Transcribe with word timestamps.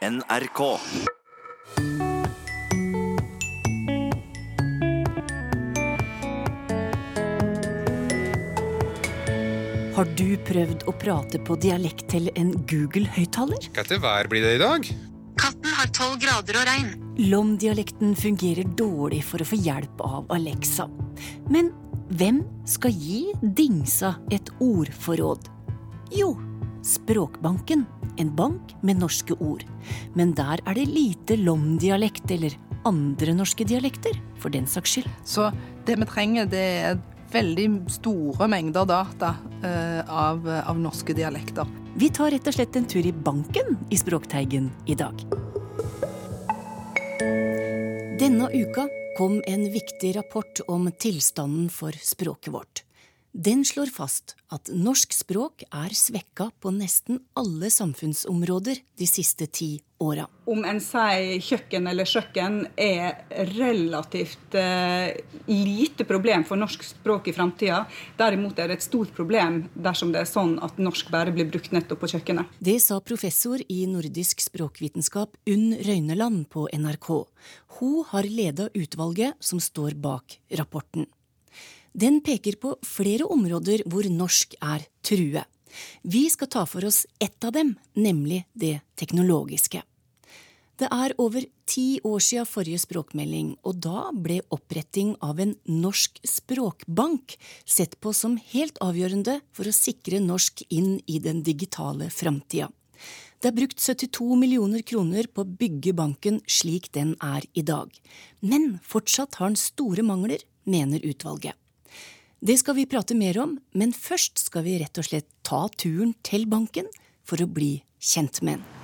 NRK. 0.00 0.60
Har 9.92 10.08
du 10.16 10.38
prøvd 10.48 10.86
å 10.88 10.94
prate 10.96 11.36
på 11.44 11.58
dialekt 11.60 12.06
til 12.08 12.30
en 12.32 12.54
Google-høyttaler? 12.64 13.60
Hvilket 13.68 14.00
vær 14.00 14.32
blir 14.32 14.40
det 14.46 14.56
i 14.56 14.64
dag? 14.64 14.88
Katten 15.36 15.68
har 15.68 15.92
tolv 15.92 16.16
grader 16.24 16.62
og 16.62 16.68
regn. 16.70 16.90
Lom-dialekten 17.20 18.16
fungerer 18.16 18.72
dårlig 18.80 19.20
for 19.28 19.44
å 19.44 19.52
få 19.52 19.60
hjelp 19.60 20.00
av 20.00 20.32
Alexa. 20.32 20.88
Men 21.52 21.74
hvem 22.16 22.40
skal 22.64 22.96
gi 22.96 23.26
Dingsa 23.44 24.16
et 24.32 24.48
ordforråd? 24.64 25.52
Jo, 26.16 26.38
Språkbanken. 26.82 27.84
En 28.16 28.32
bank 28.36 28.74
med 28.82 29.00
norske 29.00 29.36
ord. 29.40 29.64
Men 30.14 30.34
der 30.36 30.62
er 30.64 30.76
det 30.76 30.88
lite 30.88 31.36
Lom-dialekt 31.40 32.30
eller 32.30 32.56
andre 32.88 33.34
norske 33.36 33.64
dialekter, 33.68 34.16
for 34.40 34.52
den 34.52 34.66
saks 34.68 34.96
skyld. 34.96 35.10
Så 35.24 35.50
det 35.86 35.98
vi 36.00 36.08
trenger, 36.08 36.48
det 36.48 36.66
er 36.90 37.00
veldig 37.30 37.68
store 37.92 38.48
mengder 38.50 38.88
data 38.88 39.34
eh, 39.62 40.00
av, 40.08 40.48
av 40.48 40.80
norske 40.80 41.14
dialekter. 41.16 41.68
Vi 42.00 42.08
tar 42.14 42.32
rett 42.34 42.46
og 42.46 42.56
slett 42.56 42.76
en 42.78 42.88
tur 42.88 43.06
i 43.06 43.12
banken 43.12 43.76
i 43.90 43.98
Språkteigen 43.98 44.70
i 44.86 44.96
dag. 44.98 45.24
Denne 48.20 48.50
uka 48.52 48.86
kom 49.18 49.40
en 49.46 49.64
viktig 49.72 50.14
rapport 50.16 50.60
om 50.68 50.90
tilstanden 50.92 51.68
for 51.72 51.92
språket 51.92 52.52
vårt. 52.54 52.84
Den 53.32 53.62
slår 53.64 53.86
fast 53.94 54.34
at 54.50 54.66
norsk 54.74 55.12
språk 55.14 55.62
er 55.70 55.92
svekka 55.94 56.48
på 56.58 56.72
nesten 56.74 57.20
alle 57.38 57.68
samfunnsområder 57.70 58.80
de 58.98 59.06
siste 59.06 59.46
ti 59.46 59.76
åra. 60.02 60.24
Om 60.50 60.64
en 60.66 60.80
sier 60.82 61.36
kjøkken 61.44 61.86
eller 61.86 62.08
kjøkken, 62.10 62.56
er 62.74 63.20
relativt 63.52 64.56
eh, 64.58 65.12
lite 65.46 66.06
problem 66.08 66.42
for 66.48 66.58
norsk 66.58 66.82
språk 66.88 67.30
i 67.30 67.34
framtida. 67.36 67.84
Derimot 68.18 68.58
er 68.58 68.72
det 68.72 68.80
et 68.80 68.88
stort 68.88 69.14
problem 69.14 69.62
dersom 69.78 70.10
det 70.10 70.24
er 70.24 70.32
sånn 70.32 70.56
at 70.66 70.82
norsk 70.82 71.14
bare 71.14 71.30
blir 71.36 71.46
brukt 71.52 71.70
nettopp 71.76 72.02
på 72.02 72.10
kjøkkenet. 72.16 72.58
Det 72.58 72.80
sa 72.82 72.98
professor 72.98 73.62
i 73.68 73.84
nordisk 73.92 74.42
språkvitenskap 74.42 75.38
Unn 75.54 75.78
Røyneland 75.86 76.48
på 76.50 76.66
NRK. 76.74 77.12
Hun 77.78 77.96
har 78.10 78.26
leda 78.26 78.72
utvalget 78.74 79.38
som 79.38 79.62
står 79.62 79.94
bak 80.02 80.40
rapporten. 80.58 81.06
Den 81.92 82.20
peker 82.22 82.58
på 82.60 82.76
flere 82.86 83.26
områder 83.26 83.82
hvor 83.90 84.06
norsk 84.06 84.54
er 84.62 84.86
true. 85.02 85.42
Vi 86.02 86.24
skal 86.30 86.50
ta 86.50 86.64
for 86.66 86.84
oss 86.86 87.04
ett 87.18 87.44
av 87.44 87.54
dem, 87.54 87.74
nemlig 87.94 88.44
det 88.54 88.80
teknologiske. 88.98 89.82
Det 90.80 90.88
er 90.88 91.12
over 91.20 91.44
ti 91.68 92.00
år 92.08 92.22
siden 92.24 92.48
forrige 92.48 92.80
språkmelding, 92.80 93.52
og 93.68 93.82
da 93.84 94.08
ble 94.16 94.38
oppretting 94.54 95.12
av 95.20 95.42
en 95.42 95.52
norsk 95.68 96.22
språkbank 96.24 97.36
sett 97.68 97.98
på 98.00 98.14
som 98.16 98.38
helt 98.54 98.80
avgjørende 98.80 99.42
for 99.52 99.68
å 99.68 99.76
sikre 99.76 100.22
norsk 100.24 100.64
inn 100.72 100.94
i 101.04 101.18
den 101.20 101.42
digitale 101.44 102.08
framtida. 102.08 102.70
Det 103.40 103.48
er 103.48 103.56
brukt 103.56 103.80
72 103.80 104.36
millioner 104.40 104.82
kroner 104.84 105.28
på 105.28 105.44
å 105.44 105.52
bygge 105.60 105.94
banken 105.96 106.40
slik 106.48 106.90
den 106.96 107.14
er 107.24 107.44
i 107.52 107.64
dag. 107.64 107.92
Men 108.40 108.78
fortsatt 108.84 109.36
har 109.40 109.52
den 109.52 109.60
store 109.60 110.04
mangler, 110.04 110.40
mener 110.64 111.04
utvalget. 111.04 111.56
Det 112.40 112.54
skal 112.56 112.72
vi 112.74 112.86
prate 112.88 113.12
mer 113.12 113.36
om, 113.36 113.58
men 113.76 113.90
først 113.92 114.40
skal 114.40 114.64
vi 114.64 114.78
rett 114.80 114.96
og 114.96 115.04
slett 115.04 115.26
ta 115.44 115.66
turen 115.76 116.14
til 116.24 116.46
banken 116.48 116.86
for 117.28 117.42
å 117.44 117.46
bli 117.46 117.82
kjent 118.00 118.40
med 118.40 118.62
den. 118.62 118.78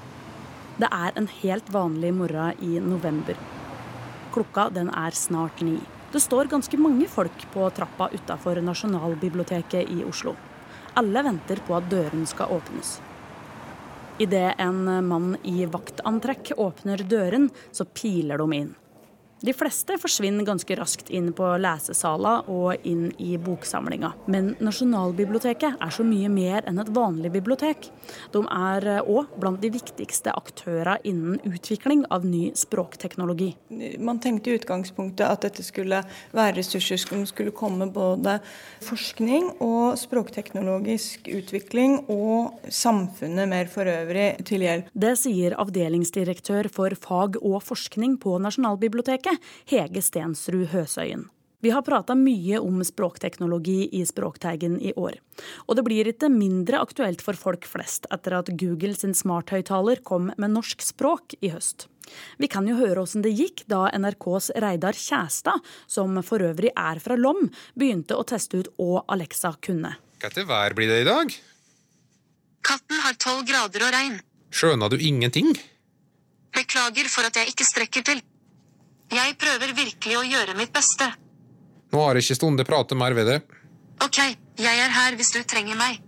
Det 0.77 0.91
er 0.93 1.17
en 1.17 1.29
helt 1.39 1.71
vanlig 1.73 2.11
morgen 2.13 2.61
i 2.61 2.77
november. 2.85 3.39
Klokka 4.35 4.67
den 4.77 4.93
er 4.93 5.17
snart 5.17 5.65
ni. 5.65 5.79
Det 6.13 6.21
står 6.21 6.53
ganske 6.53 6.77
mange 6.77 7.09
folk 7.09 7.48
på 7.55 7.71
trappa 7.73 8.11
utafor 8.13 8.61
Nasjonalbiblioteket 8.61 9.89
i 9.89 10.05
Oslo. 10.05 10.36
Alle 11.01 11.25
venter 11.25 11.64
på 11.64 11.80
at 11.80 11.89
døren 11.89 12.29
skal 12.29 12.53
åpnes. 12.59 12.98
Idet 14.20 14.51
en 14.61 14.85
mann 15.09 15.33
i 15.48 15.64
vaktantrekk 15.64 16.59
åpner 16.61 17.09
døren, 17.09 17.48
så 17.73 17.89
piler 17.89 18.36
de 18.45 18.61
inn. 18.61 18.77
De 19.45 19.52
fleste 19.52 19.98
forsvinner 20.01 20.47
ganske 20.48 20.77
raskt 20.79 21.11
inn 21.13 21.29
på 21.36 21.45
lesesala 21.61 22.39
og 22.48 22.86
inn 22.89 23.11
i 23.20 23.35
boksamlinga. 23.36 24.14
Men 24.33 24.55
Nasjonalbiblioteket 24.64 25.77
er 25.77 25.92
så 25.92 26.07
mye 26.08 26.30
mer 26.33 26.64
enn 26.64 26.80
et 26.80 26.89
vanlig 26.97 27.35
bibliotek. 27.35 27.91
De 28.33 28.41
er 28.41 28.86
òg 29.02 29.35
blant 29.36 29.61
de 29.61 29.69
viktigste 29.74 30.33
aktørene 30.33 30.97
innen 31.05 31.36
utvikling 31.45 32.07
av 32.08 32.24
ny 32.24 32.55
språkteknologi. 32.57 33.51
Man 34.01 34.23
tenkte 34.24 34.55
i 34.55 34.57
utgangspunktet 34.57 35.27
at 35.29 35.45
dette 35.45 35.67
skulle 35.67 36.01
være 36.33 36.57
ressurser 36.57 37.01
som 37.03 37.27
skulle 37.29 37.53
komme 37.53 37.91
både 37.92 38.39
forskning 38.86 39.53
og 39.61 39.98
språkteknologisk 40.01 41.29
utvikling 41.29 41.98
og 42.08 42.57
samfunnet 42.73 43.53
mer 43.53 43.68
for 43.68 43.85
øvrig 43.85 44.30
til 44.48 44.64
hjelp. 44.64 44.89
Det 44.97 45.13
sier 45.20 45.58
avdelingsdirektør 45.61 46.73
for 46.73 46.97
fag 46.97 47.36
og 47.42 47.61
forskning 47.68 48.17
på 48.23 48.39
Nasjonalbiblioteket 48.41 49.26
Hege 49.70 50.03
Stensrud 50.05 50.69
Høsøyen. 50.75 51.27
Vi 51.64 51.73
har 51.73 51.83
prata 51.83 52.14
mye 52.14 52.61
om 52.61 52.83
språkteknologi 52.85 53.89
i 53.97 54.05
Språkteigen 54.07 54.77
i 54.79 54.92
år. 54.92 55.17
Og 55.67 55.79
det 55.79 55.85
blir 55.87 56.11
ikke 56.11 56.29
mindre 56.31 56.79
aktuelt 56.85 57.25
for 57.25 57.39
folk 57.39 57.65
flest 57.67 58.07
etter 58.13 58.36
at 58.39 58.53
Google 58.61 58.95
sin 58.95 59.17
smarthøyttaler 59.17 60.03
kom 60.07 60.29
med 60.36 60.53
norsk 60.53 60.85
språk 60.85 61.35
i 61.41 61.51
høst. 61.55 61.89
Vi 62.39 62.47
kan 62.53 62.69
jo 62.69 62.77
høre 62.79 63.03
åssen 63.03 63.25
det 63.25 63.33
gikk 63.35 63.65
da 63.73 63.89
NRKs 63.97 64.53
Reidar 64.63 64.95
Kjæstad, 64.95 65.65
som 65.91 66.20
for 66.23 66.45
øvrig 66.45 66.70
er 66.77 67.01
fra 67.03 67.17
Lom, 67.19 67.48
begynte 67.75 68.15
å 68.15 68.27
teste 68.29 68.61
ut 68.61 68.70
hva 68.79 69.03
Alexa 69.17 69.57
kunne. 69.59 69.97
Hvilket 70.20 70.47
vær 70.47 70.77
blir 70.77 70.92
det 70.92 71.03
i 71.03 71.09
dag? 71.09 71.35
Katten 72.67 73.03
har 73.03 73.19
tolv 73.19 73.42
grader 73.48 73.89
og 73.89 73.92
regn. 73.97 74.20
Skjøna 74.55 74.92
du 74.92 75.01
ingenting? 75.01 75.51
Beklager 76.55 77.11
for 77.11 77.27
at 77.27 77.36
jeg 77.42 77.53
ikke 77.53 77.67
strekker 77.67 78.07
til. 78.07 78.23
Jeg 79.12 79.36
prøver 79.39 79.74
virkelig 79.77 80.17
å 80.18 80.24
gjøre 80.27 80.56
mitt 80.58 80.72
beste. 80.74 81.06
Nå 81.92 82.02
har 82.02 82.18
jeg 82.18 82.27
ikke 82.27 82.39
stunde 82.40 82.67
prate 82.67 82.98
mer 82.98 83.14
ved 83.14 83.30
det. 83.30 83.39
Ok, 84.02 84.18
jeg 84.58 84.83
er 84.83 84.92
her 84.92 85.17
hvis 85.17 85.33
du 85.36 85.40
trenger 85.46 85.78
meg. 85.78 86.00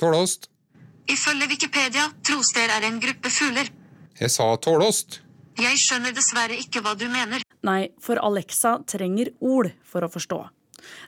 Tålost. 0.00 0.50
Ifølge 1.06 1.46
Wikipedia, 1.52 2.08
troster 2.26 2.72
er 2.72 2.88
en 2.88 2.98
gruppe 3.00 3.30
fugler. 3.30 3.70
Jeg 4.18 4.32
sa 4.34 4.48
tålost. 4.58 5.20
Jeg 5.56 5.78
skjønner 5.80 6.12
dessverre 6.12 6.58
ikke 6.58 6.82
hva 6.84 6.96
du 6.98 7.06
mener. 7.08 7.46
Nei, 7.64 7.88
for 8.02 8.20
Alexa 8.20 8.76
trenger 8.90 9.30
ord 9.40 9.70
for 9.86 10.04
å 10.04 10.10
forstå. 10.12 10.42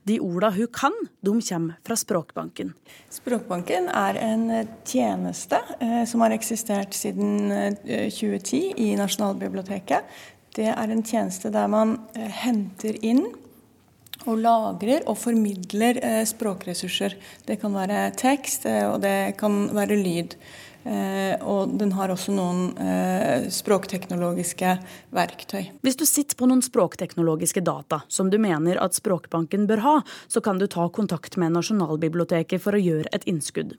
De 0.08 0.16
orda 0.24 0.50
hun 0.54 0.70
kan, 0.74 0.94
de 1.22 1.34
kommer 1.44 1.76
fra 1.86 1.96
Språkbanken. 1.98 2.72
Språkbanken 3.12 3.90
er 3.92 4.18
en 4.22 4.46
tjeneste 4.88 5.60
eh, 5.78 6.02
som 6.08 6.24
har 6.24 6.34
eksistert 6.34 6.96
siden 6.96 7.52
eh, 7.52 8.08
2010 8.10 8.72
i 8.80 8.88
Nasjonalbiblioteket. 8.98 10.08
Det 10.58 10.66
er 10.72 10.90
en 10.90 11.04
tjeneste 11.06 11.52
der 11.54 11.68
man 11.70 12.00
eh, 12.18 12.30
henter 12.42 12.96
inn 13.06 13.28
og 14.26 14.40
lagrer 14.42 15.04
og 15.06 15.14
formidler 15.20 16.00
eh, 16.02 16.22
språkressurser. 16.26 17.14
Det 17.46 17.60
kan 17.62 17.76
være 17.76 18.08
tekst, 18.18 18.66
eh, 18.66 18.82
og 18.88 18.98
det 19.04 19.36
kan 19.38 19.68
være 19.76 20.00
lyd. 20.00 20.40
Og 20.88 21.72
den 21.76 21.90
har 21.92 22.08
også 22.08 22.32
noen 22.32 22.70
språkteknologiske 23.52 24.70
verktøy. 25.12 25.66
Hvis 25.84 25.98
du 26.00 26.06
sitter 26.08 26.38
på 26.38 26.46
noen 26.48 26.62
språkteknologiske 26.64 27.60
data 27.66 27.98
som 28.08 28.30
du 28.32 28.38
mener 28.40 28.80
at 28.80 28.96
Språkbanken 28.96 29.66
bør 29.68 29.82
ha, 29.84 29.94
så 30.32 30.40
kan 30.40 30.62
du 30.62 30.64
ta 30.70 30.86
kontakt 30.88 31.36
med 31.36 31.52
Nasjonalbiblioteket 31.58 32.62
for 32.64 32.78
å 32.78 32.80
gjøre 32.80 33.12
et 33.12 33.28
innskudd. 33.28 33.76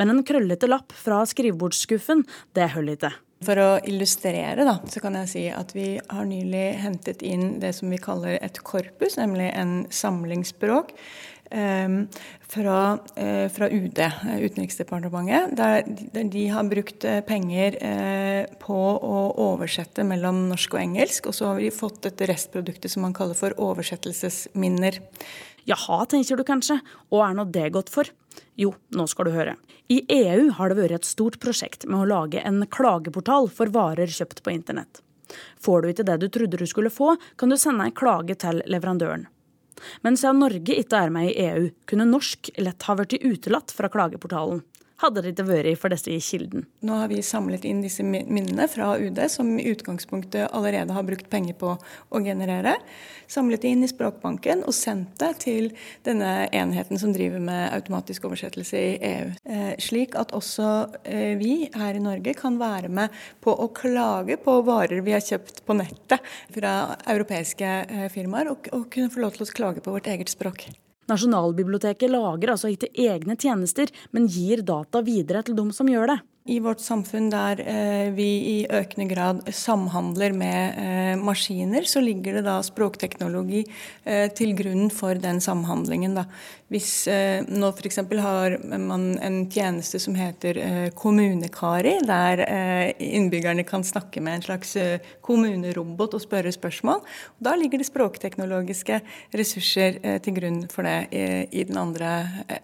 Men 0.00 0.14
en 0.14 0.24
krøllete 0.24 0.70
lapp 0.70 0.96
fra 0.96 1.26
skrivebordsskuffen, 1.28 2.24
det 2.56 2.72
holder 2.78 2.96
ikke. 3.02 3.14
For 3.44 3.60
å 3.60 3.70
illustrere 3.84 4.64
da, 4.64 4.78
så 4.88 5.00
kan 5.04 5.16
jeg 5.20 5.28
si 5.28 5.44
at 5.52 5.74
vi 5.76 5.96
har 6.00 6.28
nylig 6.28 6.66
hentet 6.80 7.20
inn 7.26 7.58
det 7.60 7.74
som 7.76 7.92
vi 7.92 8.00
kaller 8.00 8.38
et 8.40 8.62
korpus, 8.64 9.18
nemlig 9.20 9.50
en 9.52 9.82
samlingsspråk. 9.92 10.94
Um, 11.46 12.08
fra, 12.50 12.96
uh, 13.20 13.46
fra, 13.54 13.68
UD, 13.70 14.00
Utenriksdepartementet, 14.42 15.52
der, 15.54 15.84
der, 15.86 16.24
de 16.32 16.46
har 16.50 16.66
brukt 16.66 17.06
uh, 17.06 17.20
penger 17.28 17.76
på 18.58 18.78
å 18.96 19.20
oversette 19.44 20.02
mellom 20.02 20.46
norsk 20.50 20.74
og 20.74 20.82
engelsk. 20.82 21.28
Og 21.28 21.36
så 21.36 21.52
har 21.52 21.60
vi 21.60 21.70
fått 21.74 22.00
dette 22.08 22.26
restproduktet 22.32 22.90
som 22.90 23.04
man 23.06 23.14
kaller 23.14 23.38
for 23.38 23.54
oversettelsesminner. 23.62 24.98
Jaha, 25.66 26.04
tenker 26.10 26.40
du 26.40 26.46
kanskje, 26.46 26.80
og 27.12 27.22
er 27.26 27.36
nå 27.36 27.46
det 27.52 27.68
godt 27.74 27.92
for? 27.92 28.10
Jo, 28.56 28.72
nå 28.96 29.06
skal 29.10 29.28
du 29.28 29.34
høre. 29.34 29.56
I 29.92 30.00
EU 30.08 30.50
har 30.58 30.70
det 30.70 30.78
vært 30.80 31.00
et 31.00 31.08
stort 31.08 31.38
prosjekt 31.42 31.86
med 31.86 32.00
å 32.00 32.08
lage 32.10 32.42
en 32.42 32.64
klageportal 32.66 33.50
for 33.52 33.70
varer 33.74 34.10
kjøpt 34.10 34.42
på 34.42 34.54
internett. 34.54 35.02
Får 35.62 35.82
du 35.82 35.90
ikke 35.90 36.06
det 36.06 36.18
du 36.22 36.28
trodde 36.32 36.60
du 36.60 36.66
skulle 36.66 36.92
få, 36.92 37.16
kan 37.36 37.50
du 37.50 37.58
sende 37.58 37.88
en 37.88 37.96
klage 37.96 38.38
til 38.42 38.62
leverandøren. 38.66 39.26
Men 40.02 40.16
siden 40.16 40.40
Norge 40.40 40.78
ikke 40.80 41.02
er 41.04 41.12
med 41.12 41.30
i 41.30 41.36
EU, 41.50 41.68
kunne 41.88 42.08
norsk 42.08 42.50
lett 42.62 42.86
ha 42.88 42.96
blitt 42.96 43.18
utelatt 43.20 43.74
fra 43.76 43.90
klageportalen. 43.92 44.62
Hadde 45.02 45.22
det 45.24 45.34
ikke 45.34 45.46
vært 45.48 45.80
for 45.80 45.92
disse 45.92 46.12
i 46.12 46.20
Kilden. 46.22 46.64
Nå 46.86 46.96
har 47.00 47.10
vi 47.10 47.20
samlet 47.24 47.66
inn 47.68 47.82
disse 47.84 48.04
minnene 48.06 48.68
fra 48.70 48.94
UD, 48.96 49.18
som 49.32 49.50
i 49.58 49.66
utgangspunktet 49.72 50.48
allerede 50.56 50.96
har 50.96 51.06
brukt 51.06 51.28
penger 51.32 51.56
på 51.60 51.74
å 51.76 52.22
generere. 52.24 52.76
Samlet 53.28 53.64
det 53.64 53.72
inn 53.74 53.84
i 53.84 53.90
Språkbanken 53.90 54.62
og 54.66 54.74
sendt 54.76 55.16
det 55.20 55.32
til 55.42 55.70
denne 56.06 56.46
enheten 56.54 57.00
som 57.00 57.12
driver 57.14 57.42
med 57.42 57.74
automatisk 57.74 58.28
oversettelse 58.28 58.78
i 58.78 58.94
EU. 59.10 59.32
Eh, 59.50 59.74
slik 59.82 60.16
at 60.18 60.34
også 60.36 60.70
eh, 61.02 61.34
vi 61.40 61.66
her 61.74 61.98
i 61.98 62.02
Norge 62.02 62.36
kan 62.38 62.60
være 62.60 62.92
med 62.92 63.14
på 63.44 63.52
å 63.52 63.68
klage 63.74 64.38
på 64.42 64.60
varer 64.66 65.04
vi 65.04 65.16
har 65.16 65.24
kjøpt 65.24 65.64
på 65.66 65.76
nettet 65.76 66.34
fra 66.54 66.96
europeiske 67.10 67.76
eh, 67.84 68.08
firmaer, 68.12 68.54
og, 68.54 68.72
kunne 68.92 69.10
få 69.12 69.24
lov 69.24 69.36
til 69.36 69.46
å 69.46 69.52
klage 69.56 69.82
på 69.84 69.92
vårt 69.94 70.08
eget 70.10 70.30
språk. 70.32 70.68
Nasjonalbiblioteket 71.10 72.10
lager 72.10 72.54
altså 72.54 72.70
ikke 72.72 72.90
egne 72.98 73.36
tjenester, 73.38 73.92
men 74.12 74.26
gir 74.30 74.64
data 74.66 75.02
videre 75.06 75.44
til 75.46 75.58
dem 75.58 75.70
som 75.74 75.90
gjør 75.90 76.14
det. 76.14 76.18
I 76.46 76.60
vårt 76.62 76.80
samfunn 76.80 77.26
der 77.32 77.60
eh, 77.60 78.10
vi 78.14 78.26
i 78.52 78.56
økende 78.70 79.08
grad 79.10 79.40
samhandler 79.54 80.34
med 80.36 80.78
eh, 80.78 81.14
maskiner, 81.18 81.82
så 81.90 81.98
ligger 82.00 82.38
det 82.38 82.44
da 82.46 82.60
språkteknologi 82.62 83.64
eh, 84.04 84.28
til 84.30 84.54
grunn 84.58 84.86
for 84.94 85.18
den 85.18 85.42
samhandlingen. 85.42 86.14
Da. 86.14 86.26
Hvis 86.70 87.06
eh, 87.06 87.44
nå 87.46 87.68
f.eks. 87.70 88.00
har 88.22 88.56
man 88.82 89.04
en 89.22 89.36
tjeneste 89.50 90.00
som 90.02 90.16
heter 90.18 90.58
eh, 90.58 90.88
Kommunekari, 90.98 91.96
der 92.06 92.42
eh, 92.42 93.04
innbyggerne 93.06 93.62
kan 93.66 93.86
snakke 93.86 94.22
med 94.22 94.40
en 94.40 94.46
slags 94.48 94.74
kommunerobot 95.22 96.16
og 96.18 96.24
spørre 96.24 96.50
spørsmål. 96.54 97.02
Og 97.38 97.46
da 97.46 97.54
ligger 97.58 97.82
det 97.82 97.86
språkteknologiske 97.90 98.98
ressurser 99.38 100.00
til 100.22 100.36
grunn 100.36 100.64
for 100.70 100.86
det 100.86 100.96
i, 101.14 101.24
i 101.60 101.66
den 101.66 101.78
andre 101.78 102.10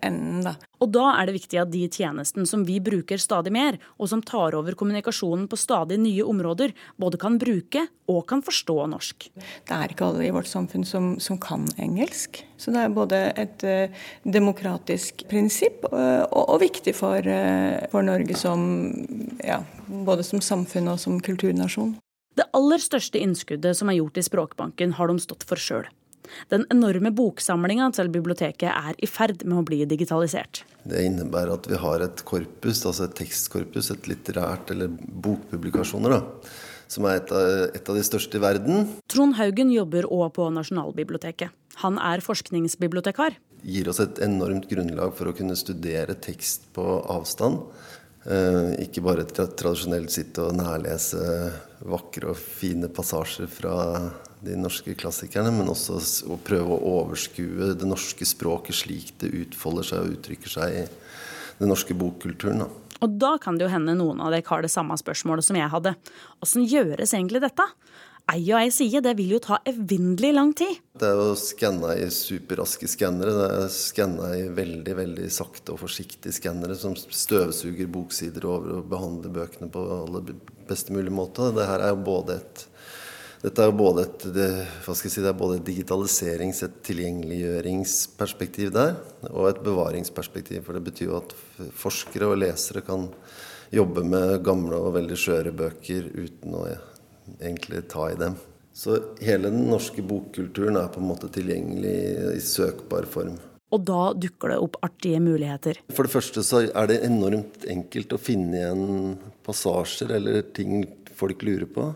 enden. 0.00 0.42
Da. 0.46 0.56
Og 0.82 0.90
da 0.90 1.12
er 1.14 1.28
det 1.28 1.36
viktig 1.36 1.60
at 1.62 1.70
de 1.70 1.84
tjenestene 1.86 2.48
som 2.48 2.64
vi 2.66 2.80
bruker 2.82 3.20
stadig 3.22 3.54
mer, 3.54 3.71
og 3.98 4.10
som 4.10 4.22
tar 4.24 4.56
over 4.58 4.76
kommunikasjonen 4.78 5.48
på 5.50 5.58
stadig 5.60 5.98
nye 6.02 6.24
områder, 6.26 6.74
både 7.00 7.20
kan 7.20 7.38
bruke 7.40 7.86
og 8.10 8.24
kan 8.28 8.42
forstå 8.44 8.76
norsk. 8.92 9.28
Det 9.36 9.76
er 9.76 9.92
ikke 9.92 10.08
alle 10.08 10.26
i 10.26 10.32
vårt 10.34 10.50
samfunn 10.50 10.84
som, 10.88 11.14
som 11.22 11.38
kan 11.40 11.66
engelsk. 11.80 12.42
Så 12.60 12.74
det 12.74 12.84
er 12.84 12.94
både 12.94 13.22
et 13.40 13.64
uh, 13.66 14.04
demokratisk 14.22 15.24
prinsipp 15.30 15.86
uh, 15.90 16.24
og, 16.28 16.44
og, 16.44 16.58
viktig 16.62 16.94
for, 16.96 17.18
uh, 17.18 17.82
for 17.92 18.06
Norge 18.06 18.38
som, 18.38 18.62
ja, 19.42 19.62
både 19.88 20.26
som 20.26 20.42
samfunn 20.44 20.92
og 20.92 21.00
som 21.02 21.18
kulturnasjon. 21.22 21.96
Det 22.38 22.48
aller 22.56 22.80
største 22.80 23.20
innskuddet 23.20 23.76
som 23.76 23.90
er 23.92 23.98
gjort 23.98 24.16
i 24.16 24.24
Språkbanken, 24.24 24.94
har 24.96 25.10
de 25.10 25.20
stått 25.20 25.44
for 25.48 25.60
sjøl. 25.60 25.88
Den 26.52 26.66
enorme 26.72 27.12
boksamlinga 27.14 27.88
til 27.96 28.10
biblioteket 28.12 28.70
er 28.70 28.98
i 29.02 29.08
ferd 29.10 29.44
med 29.46 29.60
å 29.60 29.64
bli 29.66 29.82
digitalisert. 29.88 30.62
Det 30.88 31.04
innebærer 31.06 31.54
at 31.54 31.68
vi 31.70 31.78
har 31.78 32.04
et 32.04 32.24
korpus, 32.26 32.84
altså 32.88 33.06
et 33.08 33.16
tekstkorpus, 33.18 33.92
et 33.94 34.10
litterært 34.10 34.72
eller 34.74 34.92
bokpublikasjoner, 35.24 36.16
da, 36.16 36.52
som 36.90 37.06
er 37.08 37.20
et 37.20 37.32
av, 37.34 37.48
et 37.78 37.88
av 37.88 37.98
de 37.98 38.04
største 38.06 38.38
i 38.38 38.42
verden. 38.42 38.86
Trond 39.12 39.38
Haugen 39.38 39.72
jobber 39.74 40.08
òg 40.10 40.34
på 40.38 40.48
Nasjonalbiblioteket. 40.54 41.54
Han 41.80 41.96
er 42.02 42.22
forskningsbibliotekar. 42.24 43.38
Gir 43.62 43.88
oss 43.88 44.02
et 44.02 44.18
enormt 44.24 44.66
grunnlag 44.70 45.14
for 45.16 45.30
å 45.30 45.36
kunne 45.36 45.56
studere 45.56 46.18
tekst 46.20 46.66
på 46.76 46.84
avstand. 47.14 47.62
Eh, 48.22 48.84
ikke 48.84 49.02
bare 49.02 49.24
tradisjonelt 49.26 50.12
sitte 50.14 50.44
og 50.46 50.58
nærlese 50.58 51.22
vakre 51.90 52.30
og 52.30 52.38
fine 52.38 52.90
passasjer 52.92 53.48
fra 53.50 53.74
de 54.42 54.58
norske 54.58 54.94
klassikerne, 54.98 55.52
men 55.54 55.70
også 55.70 56.00
å 56.30 56.38
prøve 56.42 56.74
å 56.74 56.94
overskue 57.02 57.72
det 57.78 57.88
norske 57.88 58.26
språket 58.26 58.80
slik 58.82 59.12
det 59.22 59.32
utfolder 59.44 59.86
seg 59.86 60.04
og 60.04 60.16
uttrykker 60.16 60.56
seg 60.56 60.78
i 60.82 60.86
den 61.60 61.70
norske 61.70 61.94
bokkulturen. 61.94 62.64
Da. 62.64 62.98
Og 63.02 63.18
da 63.22 63.34
kan 63.42 63.58
det 63.58 63.66
jo 63.66 63.72
hende 63.72 63.96
noen 63.98 64.22
av 64.22 64.32
dere 64.34 64.46
har 64.46 64.62
det 64.64 64.72
samme 64.72 64.96
spørsmålet 64.98 65.46
som 65.46 65.58
jeg 65.58 65.70
hadde. 65.72 65.94
Åssen 66.42 66.66
gjøres 66.66 67.14
egentlig 67.14 67.42
dette? 67.42 67.66
Ei 68.30 68.44
og 68.52 68.60
ei 68.60 68.68
side, 68.70 69.00
det 69.02 69.16
vil 69.18 69.34
jo 69.34 69.40
ta 69.42 69.58
evinnelig 69.66 70.30
lang 70.36 70.52
tid. 70.56 70.78
Det 70.98 71.08
er 71.08 71.18
jo 71.18 71.34
skanna 71.38 71.96
i 71.98 72.06
superraske 72.14 72.86
skannere. 72.90 73.34
Det 73.34 73.48
er 73.56 73.72
skanna 73.74 74.28
i 74.38 74.44
veldig 74.54 74.94
veldig 75.00 75.30
sakte 75.34 75.74
og 75.74 75.82
forsiktige 75.82 76.34
skannere 76.34 76.76
som 76.78 76.94
støvsuger 76.94 77.90
boksider 77.90 78.46
over 78.46 78.78
og 78.78 78.90
behandler 78.92 79.34
bøkene 79.34 79.70
på 79.74 79.82
aller 79.96 80.30
beste 80.70 80.94
mulige 80.94 81.16
måte. 81.18 81.50
Det 81.56 81.66
her 81.66 81.82
er 81.82 81.90
jo 81.96 82.04
både 82.06 82.38
et 82.38 82.64
dette 83.42 83.64
er 83.66 83.72
både 83.74 84.04
et, 84.06 84.24
det, 84.36 84.48
si, 84.86 85.10
det 85.18 85.30
er 85.32 85.38
både 85.38 85.58
et 85.58 85.66
digitaliserings-, 85.66 86.62
et 86.62 86.76
tilgjengeliggjøringsperspektiv 86.86 88.70
der, 88.74 88.94
og 89.32 89.48
et 89.48 89.62
bevaringsperspektiv. 89.66 90.62
For 90.66 90.78
det 90.78 90.84
betyr 90.86 91.08
jo 91.08 91.18
at 91.18 91.34
forskere 91.78 92.30
og 92.30 92.38
lesere 92.38 92.84
kan 92.86 93.08
jobbe 93.74 94.04
med 94.06 94.38
gamle 94.46 94.78
og 94.78 94.94
veldig 94.98 95.18
skjøre 95.18 95.54
bøker 95.58 96.06
uten 96.14 96.54
å 96.54 96.66
egentlig 97.40 97.82
ta 97.90 98.06
i 98.12 98.18
dem. 98.20 98.36
Så 98.72 99.00
hele 99.20 99.50
den 99.50 99.66
norske 99.68 100.04
bokkulturen 100.06 100.78
er 100.80 100.92
på 100.92 101.02
en 101.02 101.10
måte 101.10 101.28
tilgjengelig 101.32 101.96
i 102.36 102.44
søkbar 102.44 103.08
form. 103.10 103.34
Og 103.72 103.84
da 103.88 104.12
dukker 104.12 104.52
det 104.52 104.60
opp 104.60 104.78
artige 104.84 105.18
muligheter. 105.24 105.80
For 105.96 106.06
det 106.06 106.12
første 106.12 106.44
så 106.44 106.62
er 106.68 106.88
det 106.90 107.02
enormt 107.08 107.66
enkelt 107.72 108.14
å 108.14 108.20
finne 108.20 108.60
igjen 108.60 109.14
passasjer 109.44 110.12
eller 110.18 110.44
ting 110.54 110.84
folk 111.16 111.42
lurer 111.46 111.68
på. 111.72 111.90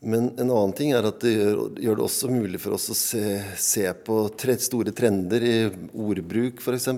Men 0.00 0.30
en 0.40 0.48
annen 0.48 0.72
ting 0.76 0.94
er 0.96 1.04
at 1.04 1.20
det 1.20 1.34
gjør, 1.34 1.58
gjør 1.76 1.98
det 1.98 2.04
også 2.06 2.30
mulig 2.32 2.60
for 2.62 2.76
oss 2.78 2.88
å 2.92 2.96
se, 2.96 3.24
se 3.60 3.84
på 4.06 4.16
tre, 4.40 4.56
store 4.56 4.94
trender 4.96 5.44
i 5.44 5.54
ordbruk, 5.92 6.62
f.eks. 6.64 6.88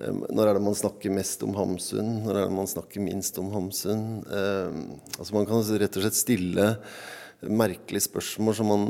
Når 0.00 0.46
er 0.46 0.56
det 0.56 0.64
man 0.64 0.76
snakker 0.78 1.12
mest 1.12 1.42
om 1.44 1.56
Hamsun? 1.58 2.20
Når 2.24 2.36
er 2.36 2.44
det 2.46 2.56
man 2.56 2.70
snakker 2.70 3.02
minst 3.04 3.36
om 3.42 3.50
Hamsun? 3.52 4.04
Eh, 4.24 4.76
altså 5.18 5.34
Man 5.36 5.48
kan 5.48 5.64
rett 5.64 5.98
og 5.98 6.06
slett 6.06 6.16
stille 6.16 6.68
merkelige 7.40 8.06
spørsmål 8.06 8.56
som 8.56 8.70
man 8.70 8.86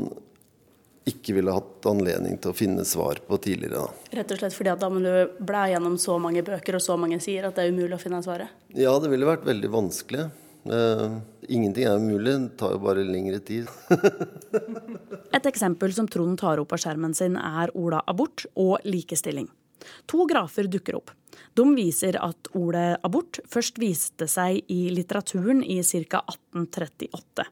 ikke 1.09 1.33
ville 1.33 1.53
hatt 1.55 1.87
anledning 1.89 2.37
til 2.37 2.53
å 2.53 2.55
finne 2.55 2.85
svar 2.85 3.23
på 3.25 3.39
tidligere. 3.41 3.81
Da. 3.81 4.17
Rett 4.21 4.31
og 4.35 4.41
slett 4.43 4.55
fordi 4.55 4.71
at 4.71 4.83
da 4.83 4.89
må 4.93 5.01
du 5.01 5.33
blæ 5.41 5.65
gjennom 5.73 5.97
så 5.99 6.19
mange 6.21 6.43
bøker 6.45 6.77
og 6.77 6.85
så 6.85 6.97
mange 6.99 7.17
sider 7.23 7.49
at 7.49 7.57
det 7.57 7.65
er 7.65 7.73
umulig 7.73 7.97
å 7.97 8.01
finne 8.03 8.21
svaret? 8.23 8.53
Ja, 8.77 8.93
det 9.01 9.09
ville 9.11 9.27
vært 9.27 9.47
veldig 9.49 9.71
vanskelig. 9.73 10.29
Uh, 10.61 11.17
ingenting 11.49 11.87
er 11.89 11.97
umulig, 11.97 12.35
det 12.37 12.57
tar 12.61 12.75
jo 12.75 12.81
bare 12.83 13.05
lengre 13.07 13.39
tid. 13.41 13.69
Et 15.35 15.47
eksempel 15.49 15.93
som 15.95 16.09
Trond 16.11 16.37
tar 16.39 16.61
opp 16.61 16.75
av 16.75 16.83
skjermen 16.83 17.15
sin, 17.17 17.37
er 17.37 17.73
orda 17.77 18.03
abort 18.11 18.45
og 18.53 18.77
likestilling. 18.85 19.49
To 20.11 20.27
grafer 20.29 20.69
dukker 20.69 20.99
opp. 20.99 21.09
De 21.57 21.65
viser 21.73 22.17
at 22.21 22.49
ordet 22.57 22.99
abort 23.07 23.39
først 23.49 23.79
viste 23.81 24.27
seg 24.29 24.61
i 24.71 24.81
litteraturen 24.93 25.63
i 25.63 25.79
ca. 25.81 26.21
1838, 26.21 27.47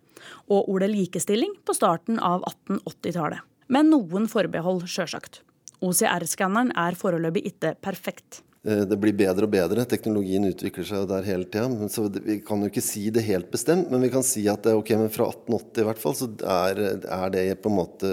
og 0.53 0.69
ordet 0.69 0.91
likestilling 0.94 1.55
på 1.65 1.75
starten 1.77 2.19
av 2.22 2.45
1880-tallet. 2.45 3.41
Med 3.69 3.89
noen 3.89 4.29
forbehold, 4.29 4.86
sjølsagt. 4.89 5.41
OCR-skanneren 5.86 6.74
er 6.77 6.98
foreløpig 7.00 7.45
ikke 7.53 7.75
perfekt. 7.81 8.43
Eh, 8.68 8.84
det 8.89 8.98
blir 9.00 9.16
bedre 9.16 9.48
og 9.48 9.54
bedre. 9.54 9.86
Teknologien 9.88 10.48
utvikler 10.50 10.88
seg 10.88 11.08
der 11.10 11.28
hele 11.28 11.48
tida. 11.48 11.89
Så 11.92 12.08
vi 12.12 12.39
kan 12.46 12.63
jo 12.63 12.72
ikke 12.72 12.84
si 12.84 13.08
det 13.13 13.24
helt 13.28 13.51
bestemt, 13.54 13.92
men 13.92 14.04
vi 14.04 14.12
kan 14.13 14.25
si 14.25 14.46
at 14.51 14.66
det 14.68 14.75
ok, 14.75 14.94
men 15.00 15.13
fra 15.13 15.30
1880 15.32 15.84
i 15.84 15.88
hvert 15.88 16.01
fall, 16.04 16.18
så 16.20 16.30
er, 16.44 16.84
er 17.00 17.36
det 17.36 17.46
på 17.63 17.72
en 17.72 17.80
måte 17.80 18.12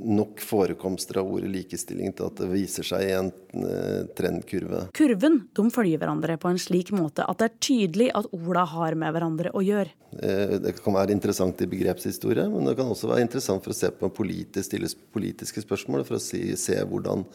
nok 0.00 0.40
forekomster 0.42 1.20
av 1.20 1.30
ordet 1.30 1.50
likestilling 1.52 2.12
til 2.16 2.28
at 2.28 2.40
det 2.40 2.48
viser 2.50 2.86
seg 2.86 3.04
i 3.06 3.14
en 3.16 3.30
uh, 3.30 4.02
trendkurve. 4.18 4.84
Kurven 4.96 5.40
de 5.54 5.64
følger 5.74 6.00
hverandre 6.02 6.36
på 6.40 6.50
en 6.52 6.60
slik 6.60 6.92
måte 6.96 7.26
at 7.28 7.40
det 7.40 7.48
er 7.48 7.58
tydelig 7.68 8.10
at 8.18 8.28
orda 8.36 8.66
har 8.74 8.98
med 8.98 9.14
hverandre 9.14 9.54
å 9.56 9.64
gjøre. 9.64 9.94
Uh, 10.12 10.58
det 10.62 10.76
kan 10.80 10.96
være 10.96 11.16
interessant 11.16 11.64
i 11.64 11.70
begrepshistorie, 11.70 12.46
men 12.52 12.68
det 12.68 12.76
kan 12.78 12.92
også 12.92 13.10
være 13.12 13.26
interessant 13.26 13.64
for 13.64 13.74
å 13.74 13.78
se 13.78 13.92
på 13.96 14.12
politisk, 14.14 14.68
stille 14.68 14.92
politiske 15.14 15.64
spørsmål, 15.64 16.06
for 16.08 16.18
å 16.18 16.22
si, 16.22 16.44
se 16.60 16.78
hvordan 16.82 17.26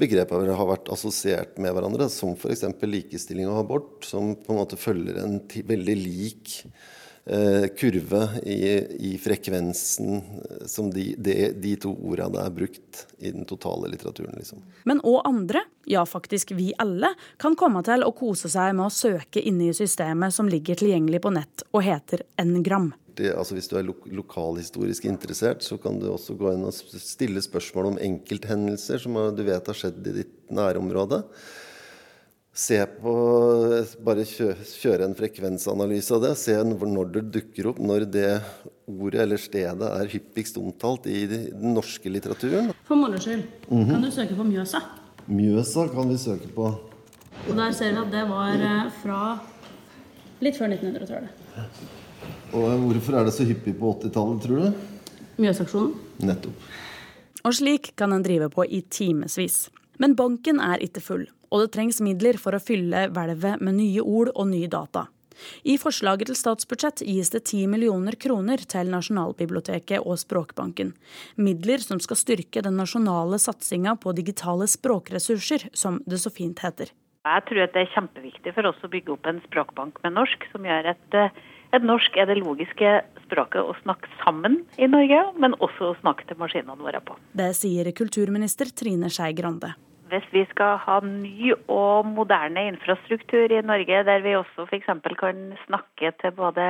begreper 0.00 0.52
har 0.56 0.68
vært 0.68 0.92
assosiert 0.92 1.56
med 1.62 1.72
hverandre, 1.76 2.10
som 2.12 2.36
f.eks. 2.36 2.66
likestilling 2.84 3.48
og 3.48 3.64
abort, 3.64 3.96
som 4.04 4.34
på 4.36 4.52
en 4.52 4.60
måte 4.60 4.78
følger 4.80 5.22
en 5.22 5.40
veldig 5.46 5.98
lik 6.02 6.60
Eh, 6.66 7.05
kurve 7.78 8.28
i, 8.42 8.58
i 9.10 9.18
frekvensen 9.18 10.16
eh, 10.16 10.66
som 10.66 10.90
de, 10.94 11.08
de, 11.18 11.34
de 11.58 11.72
to 11.82 11.90
ordene 12.06 12.44
er 12.46 12.52
brukt 12.54 13.00
i 13.18 13.32
den 13.34 13.44
totale 13.48 13.90
litteraturen. 13.90 14.36
Liksom. 14.38 14.62
Men 14.86 15.02
òg 15.02 15.26
andre, 15.26 15.64
ja 15.90 16.04
faktisk 16.06 16.54
vi 16.54 16.70
alle, 16.78 17.10
kan 17.42 17.58
komme 17.58 17.82
til 17.86 18.06
å 18.06 18.12
kose 18.14 18.50
seg 18.52 18.76
med 18.78 18.86
å 18.86 18.94
søke 18.94 19.42
inne 19.42 19.72
i 19.72 19.74
systemet 19.74 20.34
som 20.36 20.46
ligger 20.50 20.78
tilgjengelig 20.78 21.24
på 21.26 21.34
nett 21.34 21.66
og 21.72 21.82
heter 21.86 22.22
Ngram. 22.46 22.92
Det, 23.16 23.32
altså 23.32 23.56
hvis 23.56 23.70
du 23.72 23.78
er 23.80 23.86
lo 23.88 23.96
lokalhistorisk 24.12 25.06
interessert, 25.08 25.64
så 25.64 25.80
kan 25.80 25.98
du 25.98 26.10
også 26.12 26.36
gå 26.38 26.52
inn 26.52 26.66
og 26.68 26.74
stille 26.76 27.42
spørsmål 27.42 27.94
om 27.94 28.02
enkelthendelser 28.06 29.00
som 29.02 29.16
du 29.34 29.46
vet 29.46 29.66
har 29.66 29.78
skjedd 29.78 30.02
i 30.12 30.18
ditt 30.20 30.34
nærområde 30.52 31.24
se 32.56 32.78
på 33.00 33.14
Bare 34.06 34.24
kjøre 34.24 35.04
en 35.06 35.16
frekvensanalyse 35.16 36.14
av 36.16 36.22
det. 36.24 36.32
Se 36.40 36.56
når 36.64 37.10
det 37.16 37.24
dukker 37.34 37.70
opp, 37.72 37.80
når 37.82 38.06
det 38.08 38.30
ordet 38.86 39.24
eller 39.26 39.40
stedet 39.40 39.90
er 39.90 40.12
hyppigst 40.12 40.56
omtalt 40.60 41.08
i 41.10 41.26
den 41.30 41.74
norske 41.74 42.10
litteraturen. 42.12 42.72
For 42.86 42.96
moro 42.96 43.18
skyld, 43.18 43.44
mm 43.68 43.84
-hmm. 43.84 43.90
kan 43.90 44.02
du 44.02 44.10
søke 44.10 44.34
på 44.34 44.44
Mjøsa? 44.44 44.80
Mjøsa 45.26 45.88
kan 45.88 46.08
vi 46.08 46.18
søke 46.18 46.48
på. 46.54 46.66
Og 47.48 47.56
der 47.56 47.72
ser 47.72 47.92
vi 47.92 47.98
at 47.98 48.10
det 48.12 48.28
var 48.28 48.54
eh, 48.54 48.90
fra 49.02 49.38
litt 50.40 50.56
før 50.56 50.68
1900-tallet. 50.68 51.28
Og 52.52 52.78
hvorfor 52.78 53.18
er 53.18 53.24
det 53.24 53.32
så 53.32 53.44
hyppig 53.44 53.78
på 53.78 53.92
80-tallet, 53.92 54.42
tror 54.42 54.56
du? 54.56 54.72
Mjøsaksjonen. 55.36 55.94
Nettopp. 56.18 56.54
Og 57.44 57.54
slik 57.54 57.92
kan 57.96 58.12
en 58.12 58.22
drive 58.22 58.48
på 58.50 58.64
i 58.64 58.80
timevis. 58.90 59.68
Men 60.02 60.16
banken 60.18 60.60
er 60.62 60.82
ikke 60.84 61.02
full, 61.04 61.26
og 61.50 61.64
det 61.64 61.74
trengs 61.76 62.02
midler 62.04 62.38
for 62.40 62.56
å 62.56 62.62
fylle 62.62 63.08
hvelvet 63.14 63.62
med 63.64 63.78
nye 63.78 64.02
ord 64.04 64.32
og 64.34 64.50
nye 64.50 64.70
data. 64.70 65.06
I 65.68 65.76
forslaget 65.80 66.30
til 66.30 66.38
statsbudsjett 66.38 67.02
gis 67.04 67.30
det 67.34 67.42
10 67.44 67.66
millioner 67.72 68.16
kroner 68.20 68.62
til 68.68 68.92
Nasjonalbiblioteket 68.92 70.04
og 70.04 70.20
Språkbanken. 70.20 70.94
Midler 71.36 71.82
som 71.84 72.00
skal 72.00 72.20
styrke 72.20 72.62
den 72.64 72.78
nasjonale 72.80 73.40
satsinga 73.42 73.96
på 74.00 74.14
digitale 74.16 74.68
språkressurser, 74.70 75.68
som 75.76 76.00
det 76.06 76.22
så 76.22 76.32
fint 76.32 76.62
heter. 76.64 76.92
Jeg 77.26 77.42
tror 77.48 77.64
at 77.64 77.74
det 77.74 77.82
er 77.82 77.92
kjempeviktig 77.92 78.54
for 78.54 78.70
oss 78.70 78.84
å 78.86 78.90
bygge 78.90 79.16
opp 79.16 79.26
en 79.26 79.42
språkbank 79.48 79.98
med 80.04 80.14
norsk, 80.14 80.46
som 80.52 80.66
gjør 80.66 80.92
at 80.92 81.16
eh, 81.18 81.40
et 81.74 81.82
norsk 81.82 82.14
er 82.16 82.28
det 82.30 82.38
logiske 82.38 82.92
språket 83.24 83.66
å 83.66 83.74
snakke 83.80 84.10
sammen 84.20 84.60
i 84.78 84.86
Norge, 84.86 85.18
men 85.42 85.56
også 85.58 85.90
å 85.90 85.96
snakke 85.98 86.28
til 86.28 86.38
maskinene 86.38 86.78
våre 86.78 87.02
på. 87.02 87.18
Det 87.34 87.50
sier 87.58 87.90
kulturminister 87.98 88.70
Trine 88.70 89.10
Skei 89.10 89.34
Grande. 89.34 89.74
Hvis 90.06 90.26
vi 90.30 90.44
skal 90.50 90.76
ha 90.84 91.00
ny 91.02 91.52
og 91.66 92.06
moderne 92.06 92.68
infrastruktur 92.70 93.50
i 93.50 93.62
Norge, 93.62 94.04
der 94.06 94.22
vi 94.22 94.36
også 94.38 94.66
f.eks. 94.68 94.90
kan 95.18 95.40
snakke 95.66 96.12
til 96.20 96.30
både 96.36 96.66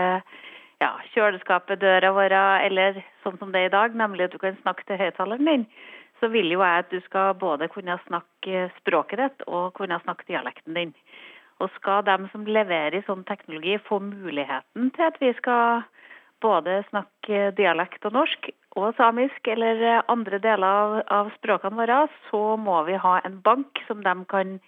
ja, 0.81 0.91
kjøleskapet, 1.13 1.81
døra 1.81 2.13
vår, 2.17 2.33
eller 2.65 3.03
sånn 3.25 3.37
som 3.41 3.53
det 3.53 3.61
er 3.61 3.71
i 3.71 3.75
dag, 3.77 3.97
nemlig 3.97 4.27
at 4.27 4.33
du 4.33 4.41
kan 4.41 4.57
snakke 4.63 4.87
til 4.89 5.01
høyttaleren 5.01 5.49
din, 5.49 5.67
så 6.21 6.31
vil 6.33 6.49
jo 6.53 6.63
jeg 6.65 6.85
at 6.85 6.93
du 6.93 7.01
skal 7.05 7.35
både 7.37 7.69
kunne 7.73 7.99
snakke 8.07 8.69
språket 8.81 9.21
ditt 9.21 9.47
og 9.49 9.75
kunne 9.77 10.01
snakke 10.05 10.29
dialekten 10.31 10.77
din. 10.77 10.95
Og 11.61 11.69
skal 11.77 12.05
dem 12.09 12.29
som 12.33 12.49
leverer 12.49 13.05
sånn 13.05 13.25
teknologi 13.29 13.77
få 13.85 14.01
muligheten 14.05 14.91
til 14.97 15.09
at 15.09 15.21
vi 15.21 15.33
skal 15.37 15.85
både 16.47 16.81
snakke 16.91 17.51
dialekt 17.59 18.07
og 18.07 18.17
norsk 18.17 18.51
og 18.77 18.93
samisk 18.99 19.49
eller 19.49 20.03
andre 20.13 20.39
deler 20.43 20.67
av, 20.67 20.97
av 21.13 21.31
språkene 21.39 21.79
våre, 21.81 22.03
så 22.29 22.43
må 22.61 22.83
vi 22.89 22.99
ha 23.01 23.19
en 23.25 23.41
bank 23.45 23.81
som 23.89 24.03
de 24.05 24.15
kan 24.31 24.59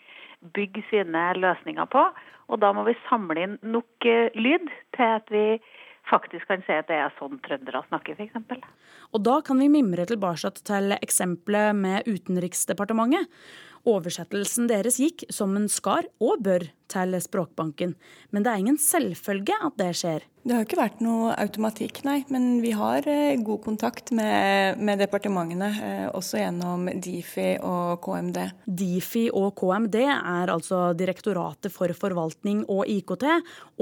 bygge 0.57 0.85
sine 0.91 1.25
løsninger 1.37 1.89
på. 1.93 2.07
Og 2.49 2.63
da 2.63 2.73
må 2.73 2.87
vi 2.89 2.97
samle 3.09 3.45
inn 3.45 3.59
nok 3.67 4.09
eh, 4.09 4.33
lyd 4.39 4.71
til 4.97 5.17
at 5.19 5.29
vi 5.33 5.61
faktisk 6.09 6.49
kan 6.49 6.63
se 6.65 6.79
at 6.81 6.89
det 6.89 6.97
er 6.97 7.13
sånn 7.19 7.37
trøndere 7.45 7.83
snakker, 7.91 8.17
f.eks. 8.17 8.63
Og 9.13 9.25
da 9.25 9.39
kan 9.45 9.61
vi 9.61 9.69
mimre 9.73 10.07
tilbake 10.09 10.55
til 10.65 10.95
eksempelet 10.97 11.77
med 11.77 12.09
Utenriksdepartementet. 12.09 13.29
Oversettelsen 13.89 14.67
deres 14.69 14.99
gikk 15.01 15.25
som 15.33 15.55
en 15.57 15.69
skar, 15.73 16.09
og 16.21 16.43
bør, 16.45 16.67
til 16.89 17.15
Språkbanken. 17.21 17.95
Men 18.33 18.45
det 18.45 18.51
er 18.51 18.61
ingen 18.63 18.79
selvfølge 18.81 19.57
at 19.65 19.75
det 19.81 19.89
skjer. 19.97 20.25
Det 20.49 20.55
har 20.57 20.65
ikke 20.65 20.79
vært 20.79 21.01
noe 21.05 21.35
automatikk, 21.37 22.01
nei. 22.07 22.23
Men 22.33 22.63
vi 22.65 22.71
har 22.77 23.05
eh, 23.09 23.37
god 23.45 23.61
kontakt 23.67 24.13
med, 24.17 24.81
med 24.81 25.01
departementene, 25.03 25.69
eh, 25.85 26.07
også 26.09 26.41
gjennom 26.41 26.89
Difi 27.05 27.51
og 27.61 28.01
KMD. 28.05 28.39
Difi 28.65 29.27
og 29.29 29.51
KMD 29.61 29.99
er 30.07 30.55
altså 30.55 30.95
Direktoratet 30.97 31.73
for 31.75 31.93
forvaltning 31.93 32.65
og 32.65 32.89
IKT 32.89 33.29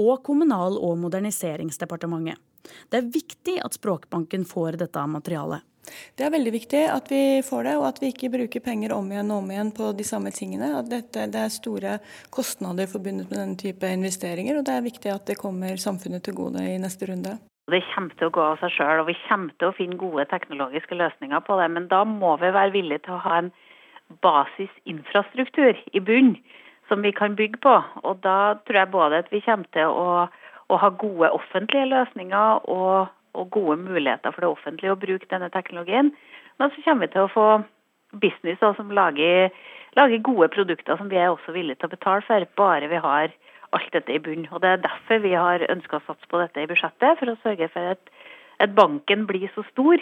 og 0.03 0.19
Kommunal- 0.27 0.79
og 0.79 0.99
moderniseringsdepartementet. 1.05 2.43
Det 2.91 2.99
er 2.99 3.11
viktig 3.15 3.59
at 3.63 3.75
Språkbanken 3.79 4.43
får 4.47 4.81
dette 4.83 5.07
materialet. 5.07 5.63
Det 6.17 6.25
er 6.25 6.33
veldig 6.33 6.53
viktig 6.55 6.83
at 6.91 7.11
vi 7.11 7.41
får 7.45 7.67
det, 7.67 7.75
og 7.79 7.87
at 7.89 8.01
vi 8.03 8.11
ikke 8.13 8.31
bruker 8.33 8.63
penger 8.63 8.95
om 8.95 9.11
igjen 9.11 9.33
og 9.33 9.43
om 9.43 9.51
igjen 9.53 9.73
på 9.75 9.91
de 9.97 10.05
samme 10.07 10.33
tingene. 10.35 10.73
At 10.79 10.89
dette, 10.91 11.27
det 11.33 11.43
er 11.43 11.53
store 11.53 11.97
kostnader 12.33 12.89
forbundet 12.91 13.29
med 13.31 13.39
denne 13.39 13.59
type 13.59 13.93
investeringer, 13.99 14.59
og 14.59 14.67
det 14.67 14.75
er 14.75 14.87
viktig 14.87 15.13
at 15.13 15.29
det 15.29 15.39
kommer 15.39 15.79
samfunnet 15.81 16.25
til 16.25 16.37
gode 16.37 16.63
i 16.63 16.79
neste 16.81 17.09
runde. 17.09 17.37
Det 17.67 17.81
kommer 17.91 18.15
til 18.15 18.29
å 18.29 18.35
gå 18.35 18.43
av 18.53 18.61
seg 18.61 18.71
sjøl, 18.77 19.01
og 19.01 19.09
vi 19.09 19.17
kommer 19.25 19.55
til 19.59 19.67
å 19.67 19.75
finne 19.75 19.99
gode 19.99 20.23
teknologiske 20.31 20.95
løsninger 20.95 21.41
på 21.43 21.57
det. 21.59 21.67
Men 21.75 21.89
da 21.91 22.05
må 22.07 22.37
vi 22.39 22.53
være 22.55 22.71
villige 22.75 23.03
til 23.07 23.17
å 23.17 23.23
ha 23.25 23.41
en 23.41 23.51
basisinfrastruktur 24.23 25.75
i 25.91 25.99
bunn 25.99 26.37
som 26.87 27.03
vi 27.03 27.11
kan 27.11 27.35
bygge 27.35 27.59
på. 27.63 27.75
Og 28.07 28.21
da 28.23 28.55
tror 28.67 28.79
jeg 28.79 28.93
både 28.93 29.19
at 29.23 29.31
vi 29.33 29.43
kommer 29.43 29.67
til 29.75 29.91
å, 29.91 30.27
å 30.71 30.79
ha 30.79 30.89
gode 31.03 31.33
offentlige 31.35 31.89
løsninger 31.91 32.71
og 32.71 33.11
og 33.37 33.49
gode 33.53 33.77
muligheter 33.81 34.33
for 34.33 34.43
det 34.43 34.51
offentlige 34.51 34.93
å 34.93 34.99
bruke 34.99 35.29
denne 35.31 35.49
teknologien. 35.53 36.11
Men 36.59 36.73
så 36.73 36.83
kommer 36.85 37.07
vi 37.07 37.13
til 37.13 37.25
å 37.25 37.33
få 37.33 37.47
business 38.23 38.61
som 38.61 38.93
lager, 38.95 39.51
lager, 39.97 40.23
gode 40.25 40.49
produkter 40.55 40.97
som 40.97 41.11
vi 41.11 41.19
er 41.21 41.29
også 41.31 41.53
villige 41.55 41.81
til 41.81 41.89
å 41.89 41.95
betale 41.95 42.25
for, 42.27 42.47
bare 42.57 42.89
vi 42.91 43.03
har 43.03 43.35
alt 43.75 43.93
dette 43.93 44.15
i 44.15 44.21
bunn. 44.23 44.47
Og 44.51 44.61
Det 44.63 44.69
er 44.73 44.83
derfor 44.85 45.21
vi 45.23 45.35
har 45.35 45.65
ønska 45.69 45.99
å 45.99 46.05
satse 46.07 46.29
på 46.31 46.41
dette 46.41 46.63
i 46.63 46.69
budsjettet, 46.69 47.19
for 47.19 47.31
å 47.31 47.39
sørge 47.43 47.69
for 47.73 47.93
at, 47.93 48.11
at 48.63 48.75
banken 48.75 49.27
blir 49.29 49.51
så 49.55 49.65
stor 49.71 50.01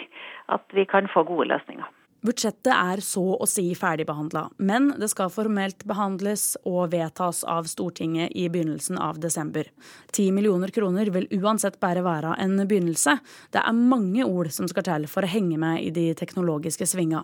at 0.54 0.64
vi 0.72 0.86
kan 0.88 1.10
få 1.12 1.26
gode 1.28 1.50
løsninger. 1.52 1.88
Budsjettet 2.26 2.72
er 2.72 3.00
så 3.04 3.22
å 3.36 3.46
si 3.46 3.68
ferdigbehandla, 3.78 4.48
men 4.58 4.88
det 4.98 5.06
skal 5.12 5.30
formelt 5.30 5.84
behandles 5.86 6.56
og 6.66 6.90
vedtas 6.94 7.44
av 7.46 7.68
Stortinget 7.70 8.34
i 8.34 8.48
begynnelsen 8.50 8.98
av 8.98 9.20
desember. 9.22 9.68
Ti 10.16 10.30
millioner 10.34 10.72
kroner 10.74 11.12
vil 11.14 11.28
uansett 11.38 11.78
bare 11.82 12.02
være 12.02 12.34
en 12.42 12.58
begynnelse. 12.64 13.18
Det 13.54 13.62
er 13.62 13.78
mange 13.78 14.26
ord 14.26 14.50
som 14.50 14.66
skal 14.70 14.88
til 14.88 15.06
for 15.12 15.22
å 15.22 15.30
henge 15.30 15.60
med 15.60 15.84
i 15.84 15.92
de 15.94 16.08
teknologiske 16.18 16.88
svinga. 16.96 17.22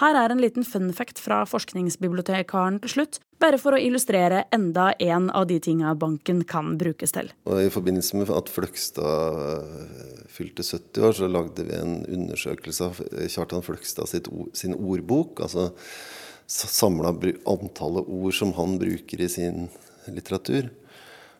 Her 0.00 0.18
er 0.18 0.32
en 0.32 0.42
liten 0.42 0.66
fun 0.66 0.90
fact 0.96 1.20
fra 1.22 1.42
forskningsbibliotekaren 1.48 2.80
til 2.84 2.94
slutt, 2.94 3.20
bare 3.42 3.58
for 3.60 3.76
å 3.76 3.80
illustrere 3.80 4.44
enda 4.54 4.90
en 5.02 5.30
av 5.34 5.48
de 5.50 5.58
tinga 5.62 5.94
banken 5.98 6.42
kan 6.48 6.74
brukes 6.80 7.14
til. 7.16 7.30
Og 7.48 7.62
I 7.64 7.72
forbindelse 7.72 8.20
med 8.20 8.32
at 8.34 8.52
Fløgstad 8.52 9.40
eh, 9.44 10.28
fylte 10.32 10.66
70 10.66 11.08
år, 11.08 11.16
så 11.18 11.30
lagde 11.30 11.66
vi 11.68 11.78
en 11.78 11.96
undersøkelse 12.04 12.90
av 12.90 13.02
Kjartan 13.32 13.64
Fløgstad 13.64 14.10
sin 14.10 14.78
ordbok. 14.78 15.44
altså 15.44 15.70
Samla 16.46 17.14
antallet 17.48 18.08
ord 18.08 18.34
som 18.36 18.52
han 18.58 18.78
bruker 18.78 19.20
i 19.24 19.28
sin 19.32 19.68
litteratur. 20.12 20.68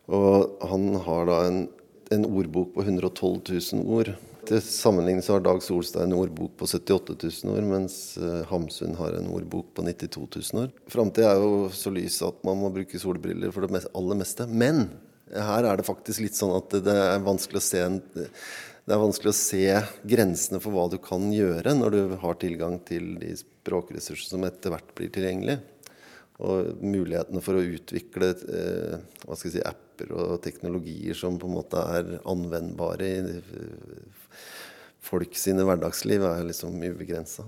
Og 0.09 0.61
han 0.69 0.95
har 1.07 1.27
da 1.29 1.41
en, 1.49 1.59
en 2.13 2.25
ordbok 2.29 2.75
på 2.75 2.85
112 2.85 3.43
000 3.75 3.85
ord. 3.85 4.15
Til 4.45 4.61
sammenligning 4.61 5.23
så 5.25 5.37
har 5.37 5.45
Dag 5.45 5.63
Solstad 5.65 6.05
en 6.05 6.17
ordbok 6.19 6.57
på 6.61 6.67
78 6.69 7.17
000 7.47 7.55
år, 7.55 7.65
mens 7.65 7.97
eh, 8.21 8.43
Hamsun 8.51 8.97
har 8.99 9.17
en 9.17 9.31
ordbok 9.33 9.71
på 9.77 9.85
92 9.87 10.27
000 10.53 10.63
år. 10.67 10.75
Framtida 10.93 11.33
er 11.33 11.41
jo 11.41 11.71
så 11.73 11.93
lys 11.95 12.21
at 12.27 12.45
man 12.47 12.61
må 12.61 12.73
bruke 12.75 13.01
solbriller 13.01 13.55
for 13.55 13.65
det 13.65 13.87
aller 13.89 14.21
meste. 14.21 14.47
Men 14.51 14.87
her 15.33 15.65
er 15.65 15.81
det 15.81 15.89
faktisk 15.89 16.21
litt 16.27 16.37
sånn 16.37 16.53
at 16.59 16.77
det 16.85 16.95
er 16.95 17.25
vanskelig 17.25 17.63
å 17.63 17.69
se 17.73 17.85
en 17.87 18.01
det 18.85 18.93
er 18.93 19.01
vanskelig 19.01 19.31
å 19.33 19.37
se 19.37 19.69
grensene 20.05 20.59
for 20.61 20.77
hva 20.77 20.83
du 20.93 20.99
kan 21.01 21.31
gjøre 21.33 21.73
når 21.73 21.95
du 21.95 22.17
har 22.21 22.35
tilgang 22.37 22.77
til 22.85 23.15
de 23.17 23.31
språkressursene 23.39 24.35
som 24.35 24.45
etter 24.45 24.75
hvert 24.75 24.91
blir 24.99 25.09
tilgjengelige. 25.15 25.63
Og 26.43 26.83
mulighetene 26.83 27.43
for 27.45 27.55
å 27.59 27.63
utvikle 27.63 28.33
eh, 28.35 29.37
si, 29.39 29.61
apper 29.63 30.11
og 30.17 30.41
teknologier 30.43 31.15
som 31.15 31.39
på 31.39 31.47
en 31.47 31.59
måte 31.61 31.79
er 31.79 32.17
anvendbare 32.27 33.07
i 33.07 33.45
folk 35.05 35.37
sine 35.39 35.67
hverdagsliv, 35.67 36.25
er 36.27 36.49
liksom 36.49 36.81
ubegrensa. 36.81 37.47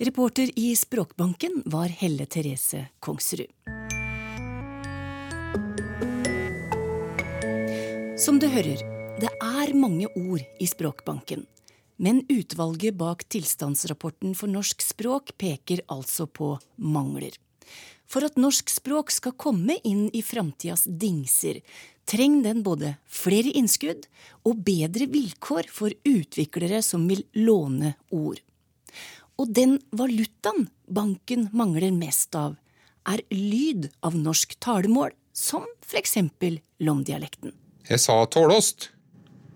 Reporter 0.00 0.50
i 0.56 0.72
Språkbanken 0.76 1.62
var 1.68 1.92
Helle 1.92 2.26
Therese 2.26 2.86
Kongsrud. 3.04 3.48
Som 8.20 8.36
du 8.40 8.50
hører, 8.52 8.80
det 9.20 9.30
er 9.32 9.70
mange 9.76 10.08
ord 10.16 10.44
i 10.60 10.66
Språkbanken. 10.68 11.46
Men 12.00 12.22
utvalget 12.32 12.96
bak 12.96 13.26
tilstandsrapporten 13.28 14.32
for 14.36 14.48
norsk 14.48 14.80
språk 14.80 15.34
peker 15.40 15.84
altså 15.92 16.24
på 16.24 16.54
mangler. 16.80 17.36
For 18.10 18.26
at 18.26 18.38
norsk 18.40 18.70
språk 18.72 19.12
skal 19.14 19.36
komme 19.38 19.76
inn 19.86 20.08
i 20.16 20.22
framtidas 20.26 20.82
dingser, 20.84 21.60
trenger 22.10 22.48
den 22.48 22.64
både 22.66 22.96
flere 23.06 23.52
innskudd 23.54 24.08
og 24.48 24.64
bedre 24.66 25.06
vilkår 25.12 25.70
for 25.70 25.94
utviklere 26.08 26.82
som 26.82 27.06
vil 27.10 27.22
låne 27.38 27.94
ord. 28.10 28.40
Og 29.38 29.52
den 29.54 29.78
valutaen 29.94 30.66
banken 30.90 31.46
mangler 31.54 31.94
mest 31.94 32.34
av, 32.34 32.58
er 33.08 33.22
lyd 33.30 33.88
av 34.04 34.18
norsk 34.18 34.58
talemål, 34.60 35.14
som 35.32 35.64
for 35.86 36.00
eksempel 36.02 36.58
lomdialekten. 36.82 37.54
Jeg 37.88 38.02
sa 38.02 38.18
tålost. 38.26 38.90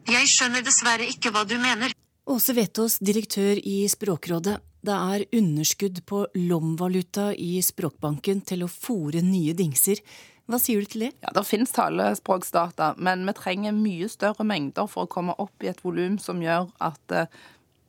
Jeg 0.08 0.30
skjønner 0.30 0.64
dessverre 0.64 1.06
ikke 1.10 1.32
hva 1.34 1.42
du 1.48 1.56
mener. 1.58 1.92
Åse 2.30 2.54
Vetås, 2.56 2.96
direktør 3.04 3.58
i 3.58 3.82
Språkrådet. 3.90 4.56
Det 4.84 4.92
er 4.92 5.22
underskudd 5.32 6.02
på 6.04 6.26
lomvaluta 6.36 7.30
i 7.40 7.56
Språkbanken 7.64 8.42
til 8.44 8.66
å 8.66 8.68
fòre 8.68 9.22
nye 9.24 9.54
dingser. 9.56 10.02
Hva 10.44 10.58
sier 10.60 10.82
du 10.84 10.90
til 10.92 11.06
det? 11.06 11.12
Ja, 11.24 11.30
Det 11.32 11.46
finnes 11.48 11.72
talespråksdata, 11.72 12.90
men 13.00 13.24
vi 13.24 13.32
trenger 13.32 13.72
mye 13.72 14.10
større 14.12 14.44
mengder 14.44 14.86
for 14.90 15.06
å 15.06 15.12
komme 15.14 15.32
opp 15.40 15.64
i 15.64 15.70
et 15.72 15.80
volum 15.80 16.18
som 16.20 16.42
gjør 16.44 16.68
at 16.84 17.16
uh, 17.16 17.24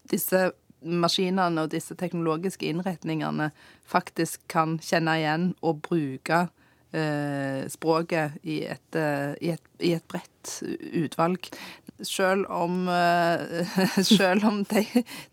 disse 0.08 0.54
maskinene 0.86 1.66
og 1.66 1.74
disse 1.74 1.98
teknologiske 2.00 2.70
innretningene 2.70 3.50
faktisk 3.84 4.46
kan 4.48 4.78
kjenne 4.80 5.18
igjen 5.20 5.50
og 5.66 5.82
bruke 5.90 6.46
eh, 6.46 6.54
språket 7.72 8.38
i 8.44 8.62
et, 8.70 8.96
eh, 8.96 9.34
i, 9.42 9.52
et, 9.56 9.74
i 9.80 9.96
et, 9.98 10.06
bredt 10.08 10.62
utvalg. 10.96 11.50
Selv 12.04 12.46
om, 12.52 12.88
eh, 12.92 13.66
selv 14.04 14.46
om 14.48 14.62
te, 14.68 14.84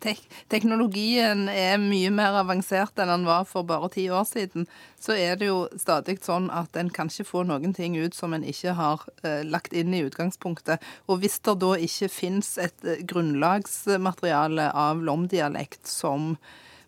te, 0.02 0.14
teknologien 0.52 1.48
er 1.50 1.80
mye 1.82 2.10
mer 2.14 2.38
avansert 2.40 2.98
enn 3.02 3.10
den 3.10 3.26
var 3.26 3.46
for 3.50 3.66
bare 3.66 3.90
ti 3.92 4.06
år 4.10 4.24
siden, 4.30 4.68
så 5.02 5.16
er 5.18 5.38
det 5.40 5.50
jo 5.50 5.66
stadig 5.78 6.20
sånn 6.22 6.48
at 6.54 6.78
en 6.78 6.90
kan 6.94 7.10
ikke 7.10 7.28
få 7.28 7.44
noen 7.48 7.74
ting 7.74 7.98
ut 7.98 8.14
som 8.14 8.34
en 8.34 8.46
ikke 8.46 8.76
har 8.78 9.06
eh, 9.26 9.42
lagt 9.42 9.74
inn 9.74 9.94
i 9.94 10.04
utgangspunktet. 10.06 10.82
Og 11.10 11.22
hvis 11.22 11.40
det 11.42 11.58
da 11.62 11.74
ikke 11.76 12.10
fins 12.12 12.54
et 12.62 12.86
eh, 12.86 13.02
grunnlagsmateriale 13.10 14.70
av 14.70 15.02
lomdialekt 15.02 15.90
som 15.90 16.36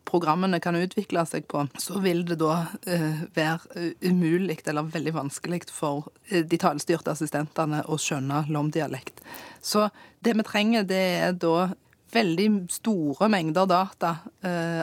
programmene 0.09 0.61
kan 0.63 0.77
utvikle 0.79 1.25
seg 1.29 1.47
på, 1.51 1.65
så 1.81 2.01
vil 2.05 2.25
det 2.29 2.39
da 2.43 2.65
uh, 2.67 3.23
være 3.37 3.93
umulig 4.05 4.61
eller 4.71 4.91
veldig 4.95 5.15
vanskelig 5.17 5.65
for 5.73 6.11
uh, 6.33 6.43
de 6.43 6.61
talestyrte 6.61 7.15
assistentene 7.15 7.85
å 7.89 7.99
skjønne 8.01 8.45
lomdialekt. 8.53 9.25
Så 9.65 9.89
det 10.25 10.37
vi 10.37 10.47
trenger, 10.47 10.87
det 10.89 11.03
er 11.29 11.35
da 11.39 11.73
veldig 12.15 12.47
store 12.71 13.27
mengder 13.27 13.67
data 13.67 14.13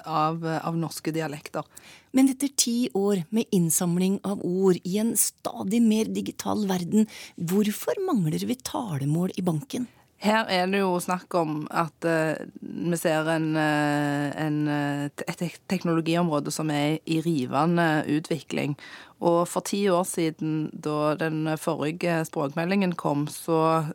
av, 0.04 0.42
av, 0.44 0.76
norske 0.76 1.14
dialekter. 1.16 1.64
Men 2.12 2.28
etter 2.34 2.52
ti 2.60 2.90
år 2.92 3.22
med 3.32 3.48
innsamling 3.56 4.18
av 4.28 4.44
ord 4.44 4.82
i 4.84 4.98
en 5.00 5.14
stadig 5.16 5.80
mer 5.86 6.12
digital 6.12 6.66
verden, 6.68 7.08
hvorfor 7.40 8.04
mangler 8.04 8.44
vi 8.50 8.60
talemål 8.60 9.32
i 9.40 9.46
banken? 9.48 9.88
Her 10.22 10.46
er 10.54 10.68
det 10.70 10.84
jo 10.84 11.00
snakk 11.02 11.34
om 11.34 11.64
at 11.74 12.06
uh, 12.06 12.38
vi 12.62 12.98
ser 13.00 13.26
en, 13.34 13.56
uh, 13.58 14.28
en, 14.38 14.58
uh, 14.70 15.24
et 15.26 15.42
teknologiområde 15.72 16.54
som 16.54 16.70
er 16.70 17.00
i 17.10 17.18
rivende 17.26 18.04
utvikling. 18.06 18.76
Og 19.18 19.48
for 19.50 19.66
ti 19.66 19.88
år 19.90 20.06
siden, 20.06 20.70
da 20.74 21.16
den 21.18 21.50
forrige 21.58 22.20
språkmeldingen 22.30 22.94
kom, 22.98 23.28
så 23.30 23.86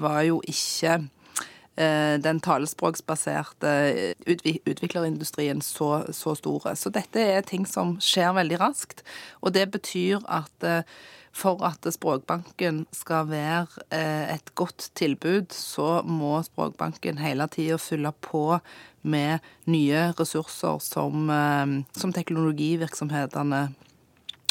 var 0.00 0.22
jo 0.24 0.38
ikke 0.48 1.02
den 1.76 2.40
talespråksbaserte 2.40 4.14
utviklerindustrien 4.24 5.60
så, 5.60 6.06
så 6.16 6.32
store. 6.36 6.72
Så 6.76 6.88
dette 6.92 7.20
er 7.20 7.44
ting 7.44 7.68
som 7.68 7.98
skjer 8.00 8.32
veldig 8.40 8.60
raskt. 8.60 9.04
Og 9.44 9.52
det 9.52 9.68
betyr 9.76 10.24
at 10.32 10.64
for 11.32 11.62
at 11.66 11.86
Språkbanken 11.94 12.84
skal 12.94 13.28
være 13.30 13.84
eh, 13.94 14.34
et 14.34 14.52
godt 14.58 14.90
tilbud, 14.98 15.52
så 15.54 16.00
må 16.06 16.40
Språkbanken 16.46 17.20
hele 17.22 17.46
tida 17.52 17.78
fylle 17.80 18.12
på 18.24 18.58
med 19.02 19.38
nye 19.70 20.10
ressurser 20.18 20.80
som, 20.84 21.30
eh, 21.30 21.76
som 21.96 22.14
teknologivirksomhetene 22.16 23.62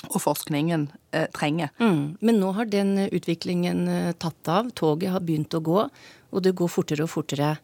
og 0.09 0.19
forskningen 0.23 0.87
eh, 1.11 1.27
trenger. 1.35 1.73
Mm. 1.83 2.17
Men 2.23 2.39
nå 2.39 2.53
har 2.55 2.71
den 2.71 2.95
utviklingen 3.09 3.83
tatt 4.17 4.47
av. 4.51 4.71
Toget 4.71 5.11
har 5.11 5.25
begynt 5.25 5.57
å 5.57 5.63
gå, 5.63 5.81
og 6.31 6.45
det 6.45 6.55
går 6.55 6.71
fortere 6.71 7.05
og 7.05 7.11
fortere. 7.11 7.57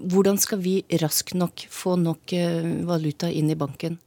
Hvordan 0.00 0.40
skal 0.40 0.62
vi 0.64 0.78
raskt 1.02 1.36
nok 1.36 1.66
få 1.68 1.98
nok 2.00 2.32
valuta 2.88 3.28
inn 3.28 3.50
i 3.52 3.58
banken? 3.58 3.98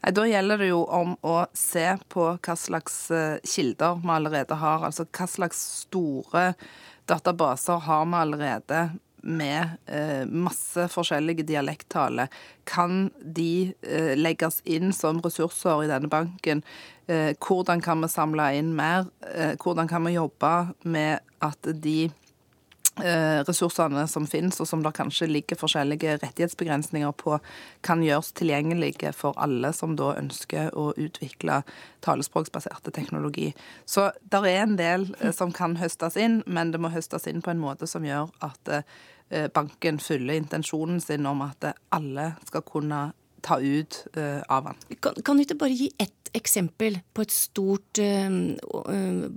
Nei, 0.00 0.12
Da 0.16 0.24
gjelder 0.26 0.62
det 0.62 0.70
jo 0.70 0.84
om 0.88 1.16
å 1.26 1.36
se 1.56 1.86
på 2.08 2.30
hva 2.32 2.56
slags 2.56 3.10
eh, 3.12 3.36
kilder 3.44 4.00
vi 4.00 4.14
allerede 4.14 4.56
har. 4.62 4.86
Altså 4.88 5.04
hva 5.04 5.28
slags 5.28 5.60
store 5.84 6.54
databaser 7.10 7.82
har 7.84 8.06
vi 8.06 8.20
allerede 8.22 8.82
med 9.20 9.76
eh, 9.86 10.24
masse 10.24 10.86
forskjellige 10.88 11.44
dialekttaler. 11.50 12.30
Kan 12.64 13.10
de 13.20 13.74
eh, 13.82 14.14
legges 14.16 14.60
inn 14.64 14.94
som 14.96 15.20
ressurser 15.20 15.84
i 15.84 15.90
denne 15.90 16.08
banken? 16.08 16.62
Eh, 17.10 17.34
hvordan 17.36 17.84
kan 17.84 18.00
vi 18.00 18.08
samle 18.08 18.48
inn 18.56 18.72
mer? 18.76 19.10
Eh, 19.34 19.52
hvordan 19.60 19.90
kan 19.90 20.06
vi 20.08 20.16
jobbe 20.16 20.54
med 20.88 21.20
at 21.44 21.72
de 21.84 22.10
ressursene 23.48 24.06
som 24.10 24.26
finnes, 24.28 24.60
og 24.60 24.68
som 24.68 24.82
det 24.84 24.92
kanskje 24.96 25.28
ligger 25.30 25.58
forskjellige 25.60 26.18
rettighetsbegrensninger 26.22 27.12
på, 27.20 27.38
kan 27.86 28.02
gjøres 28.04 28.32
tilgjengelige 28.38 29.12
for 29.16 29.38
alle 29.40 29.72
som 29.76 29.96
da 29.98 30.14
ønsker 30.20 30.74
å 30.78 30.90
utvikle 30.96 31.62
talespråksbaserte 32.04 32.92
teknologi. 32.94 33.50
Så 33.84 34.10
det 34.22 34.42
er 34.44 34.64
en 34.64 34.76
del 34.80 35.08
eh, 35.20 35.32
som 35.36 35.52
kan 35.52 35.76
høstes 35.80 36.18
inn, 36.20 36.42
men 36.46 36.72
det 36.72 36.80
må 36.82 36.92
høstes 36.92 37.28
inn 37.30 37.42
på 37.44 37.54
en 37.54 37.62
måte 37.62 37.88
som 37.90 38.06
gjør 38.06 38.30
at 38.44 38.74
eh, 38.74 39.48
banken 39.54 40.00
fyller 40.02 40.40
intensjonen 40.40 41.00
sin 41.00 41.26
om 41.26 41.44
at 41.46 41.72
alle 41.94 42.32
skal 42.48 42.64
kunne 42.66 43.10
ta 43.42 43.60
ut 43.60 44.04
av 44.48 44.70
han. 44.70 44.80
Kan, 45.00 45.18
kan 45.24 45.36
du 45.38 45.44
ikke 45.44 45.58
bare 45.60 45.76
gi 45.76 45.90
ett 45.98 46.30
eksempel 46.36 47.00
på 47.14 47.24
et 47.24 47.34
stort, 47.34 47.98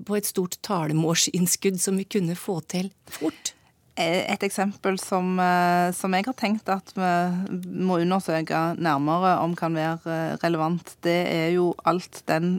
på 0.06 0.18
et 0.18 0.30
stort 0.30 0.60
talemålsinnskudd 0.66 1.82
som 1.82 1.98
vi 1.98 2.06
kunne 2.06 2.38
få 2.38 2.60
til 2.70 2.92
fort? 3.10 3.54
Et 3.94 4.42
eksempel 4.46 4.98
som, 4.98 5.36
som, 5.94 6.14
jeg 6.18 6.26
har 6.26 6.38
tenkt 6.38 6.70
at 6.74 6.94
vi 6.98 7.82
må 7.86 8.00
undersøke 8.02 8.62
nærmere 8.82 9.36
om 9.44 9.54
kan 9.58 9.78
være 9.78 10.38
relevant, 10.42 10.96
det 11.06 11.20
er 11.30 11.52
jo 11.54 11.72
alt 11.86 12.24
den 12.30 12.56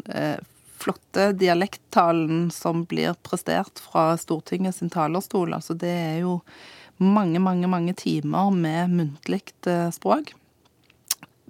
flotte 0.78 1.32
dialekttalen 1.38 2.50
som 2.54 2.84
blir 2.86 3.16
prestert 3.26 3.82
fra 3.82 4.12
Stortinget 4.20 4.78
sin 4.78 4.92
talerstol. 4.94 5.54
Altså 5.56 5.74
det 5.78 5.90
er 5.90 6.16
jo 6.22 6.38
mange, 7.02 7.40
mange, 7.42 7.66
mange 7.70 7.94
timer 7.98 8.54
med 8.54 8.94
muntlig 8.94 9.42
språk 9.94 10.34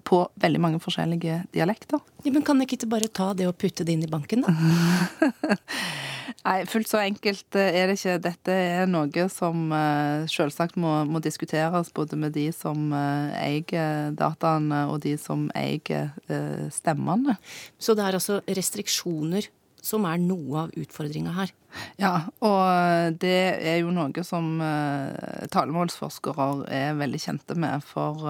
på 0.04 0.20
veldig 0.40 0.60
mange 0.60 0.80
forskjellige 0.82 1.42
dialekter. 1.54 2.02
Ja, 2.24 2.32
men 2.34 2.44
kan 2.46 2.60
ikke 2.64 2.88
bare 2.90 3.08
ta 3.08 3.32
det 3.36 3.48
og 3.48 3.56
putte 3.60 3.86
det 3.86 3.96
inn 3.96 4.04
i 4.04 4.10
banken, 4.10 4.44
da? 4.44 4.52
Nei, 6.44 6.58
fullt 6.68 6.90
så 6.90 7.00
enkelt 7.00 7.56
eh, 7.56 7.72
er 7.80 7.88
det 7.88 7.96
ikke. 7.96 8.18
Dette 8.26 8.52
er 8.52 8.88
noe 8.90 9.26
som 9.32 9.70
uh, 9.72 10.26
selvsagt 10.28 10.76
må, 10.80 10.92
må, 11.08 11.22
diskuteres 11.24 11.88
både 11.96 12.18
med 12.20 12.34
de 12.36 12.50
som 12.52 12.92
uh, 12.92 13.32
eier 13.40 14.12
dataene, 14.16 14.84
og 14.92 15.00
de 15.06 15.14
som 15.20 15.46
eier 15.56 16.10
uh, 16.28 16.66
stemmene. 16.74 17.38
Så 17.80 17.96
det 17.96 18.04
er 18.04 18.18
altså 18.20 18.42
restriksjoner 18.44 19.48
som 19.84 20.04
er 20.08 20.20
noe 20.20 20.66
av 20.66 20.76
utfordringa 20.80 21.32
her? 21.36 21.52
Ja, 22.00 22.12
og 22.44 23.16
det 23.20 23.40
er 23.60 23.80
jo 23.82 23.90
noe 23.92 24.22
som 24.24 24.54
talemålsforskere 25.52 26.46
er 26.72 26.94
veldig 26.96 27.20
kjente 27.20 27.56
med. 27.58 27.84
For 27.84 28.24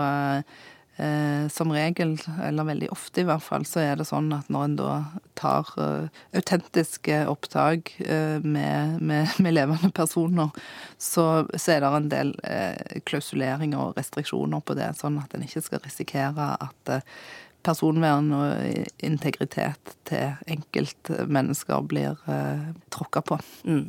Eh, 0.96 1.48
som 1.48 1.72
regel, 1.72 2.18
eller 2.42 2.64
veldig 2.64 2.88
ofte 2.94 3.24
i 3.24 3.26
hvert 3.26 3.42
fall, 3.42 3.64
så 3.66 3.80
er 3.83 3.96
det 3.98 4.07
sånn 4.07 4.28
at 4.37 4.46
når 4.52 4.66
en 4.68 4.76
da 4.78 4.90
tar 5.35 5.72
uh, 5.74 6.07
autentiske 6.38 7.16
opptak 7.26 7.90
uh, 8.07 8.38
med, 8.38 9.00
med, 9.02 9.33
med, 9.42 9.57
levende 9.57 9.90
personer, 9.90 10.54
så, 10.94 11.48
så, 11.50 11.72
er 11.74 11.83
det 11.83 11.90
en 11.98 12.12
del 12.12 12.30
uh, 12.46 13.00
klausuleringer 13.11 13.88
og 13.88 13.98
restriksjoner 13.98 14.62
på 14.62 14.78
det, 14.78 14.92
sånn 15.00 15.18
at 15.18 15.35
en 15.35 15.42
ikke 15.42 15.64
skal 15.66 15.83
risikere 15.83 16.52
at 16.62 16.94
personvern 17.66 18.30
og 18.37 19.02
integritet 19.02 19.96
til 20.07 20.37
enkeltmennesker 20.52 21.87
blir 21.88 22.20
tråkka 22.92 23.22
på. 23.24 23.38
Mm. 23.64 23.87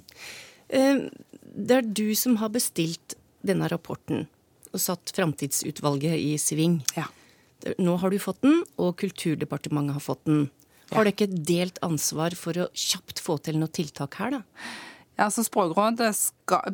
Det 0.72 1.76
er 1.76 1.89
du 2.00 2.08
som 2.15 2.39
har 2.39 2.54
bestilt 2.56 3.18
denne 3.46 3.68
rapporten 3.70 4.24
og 4.76 4.82
satt 4.84 5.14
Framtidsutvalget 5.16 6.18
i 6.20 6.36
sving. 6.42 6.82
Ja. 6.98 7.08
Nå 7.82 7.96
har 8.02 8.12
du 8.12 8.20
fått 8.22 8.44
den, 8.46 8.62
og 8.78 8.98
Kulturdepartementet 9.02 9.98
har 9.98 10.04
fått 10.04 10.26
den. 10.28 10.50
Ja. 10.90 10.98
Har 10.98 11.08
dere 11.08 11.16
ikke 11.16 11.46
delt 11.48 11.80
ansvar 11.86 12.36
for 12.38 12.58
å 12.62 12.68
kjapt 12.78 13.22
få 13.24 13.40
til 13.42 13.58
noe 13.62 13.72
tiltak 13.74 14.20
her, 14.20 14.38
da? 14.38 14.44
Ja, 15.16 15.30
så 15.32 15.46
Språkrådet 15.48 16.12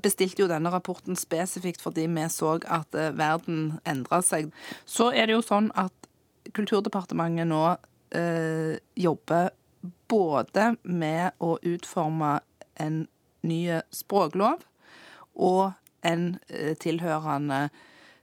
bestilte 0.01 0.41
jo 0.41 0.49
denne 0.49 0.71
rapporten 0.73 1.17
spesifikt 1.19 1.83
fordi 1.83 2.07
vi 2.09 2.25
så 2.33 2.55
at 2.65 2.97
uh, 2.97 3.11
verden 3.13 3.77
endra 3.85 4.23
seg. 4.25 4.49
Så 4.89 5.11
er 5.13 5.29
det 5.29 5.37
jo 5.37 5.45
sånn 5.45 5.69
at 5.77 5.93
Kulturdepartementet 6.57 7.45
nå 7.47 7.61
eh, 8.17 8.81
jobber 8.97 9.51
både 10.09 10.71
med 10.81 11.37
å 11.37 11.53
utforme 11.61 12.39
en 12.81 13.03
ny 13.45 13.59
språklov 13.93 14.65
og 15.37 15.77
en 16.01 16.39
eh, 16.49 16.73
tilhørende 16.81 17.69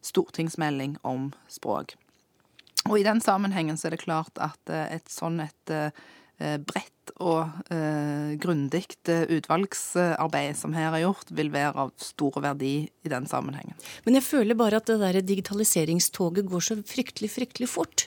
stortingsmelding 0.08 0.98
om 1.06 1.30
språk. 1.52 1.96
Og 2.88 3.00
i 3.00 3.06
den 3.06 3.20
sammenhengen 3.20 3.76
så 3.76 3.88
er 3.88 3.96
det 3.96 4.04
klart 4.04 4.40
at 4.40 4.72
eh, 4.72 4.96
et 4.96 5.12
sånn 5.12 5.42
et 5.44 5.74
eh, 5.74 5.90
bredt 6.38 7.12
og 7.24 7.72
eh, 7.74 8.36
grundig 8.40 8.84
eh, 9.10 9.24
utvalgsarbeid 9.38 10.56
som 10.58 10.74
her 10.76 10.92
er 10.92 11.04
gjort, 11.06 11.32
vil 11.34 11.50
være 11.54 11.86
av 11.86 11.92
stor 12.02 12.38
verdi 12.44 12.74
i 12.86 13.12
den 13.12 13.26
sammenhengen. 13.30 13.76
Men 14.06 14.18
jeg 14.18 14.26
føler 14.28 14.58
bare 14.58 14.80
at 14.80 14.88
det 14.90 15.00
der 15.02 15.20
digitaliseringstoget 15.24 16.48
går 16.48 16.64
så 16.64 16.78
fryktelig, 16.86 17.32
fryktelig 17.34 17.70
fort. 17.72 18.06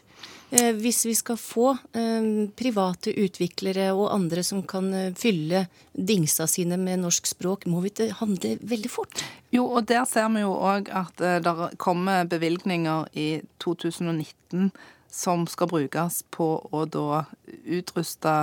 Eh, 0.51 0.73
hvis 0.75 1.05
vi 1.07 1.13
skal 1.15 1.37
få 1.39 1.69
eh, 1.95 2.25
private 2.59 3.13
utviklere 3.23 3.87
og 3.95 4.09
andre 4.11 4.43
som 4.43 4.59
kan 4.67 4.89
eh, 4.93 5.13
fylle 5.15 5.63
dingsa 5.95 6.47
sine 6.51 6.75
med 6.79 6.99
norsk 7.05 7.29
språk, 7.29 7.67
må 7.71 7.79
vi 7.79 7.93
ikke 7.93 8.09
handle 8.19 8.57
veldig 8.59 8.91
fort? 8.91 9.23
Jo, 9.55 9.69
og 9.69 9.87
der 9.87 10.03
ser 10.09 10.27
vi 10.35 10.43
jo 10.43 10.51
òg 10.51 10.91
at 10.91 11.23
det 11.43 11.53
kommer 11.79 12.27
bevilgninger 12.27 13.07
i 13.15 13.29
2019 13.63 14.73
som 15.11 15.43
skal 15.47 15.67
brukes 15.71 16.21
på 16.31 16.53
å 16.71 16.83
da 16.87 17.23
utruste 17.67 18.35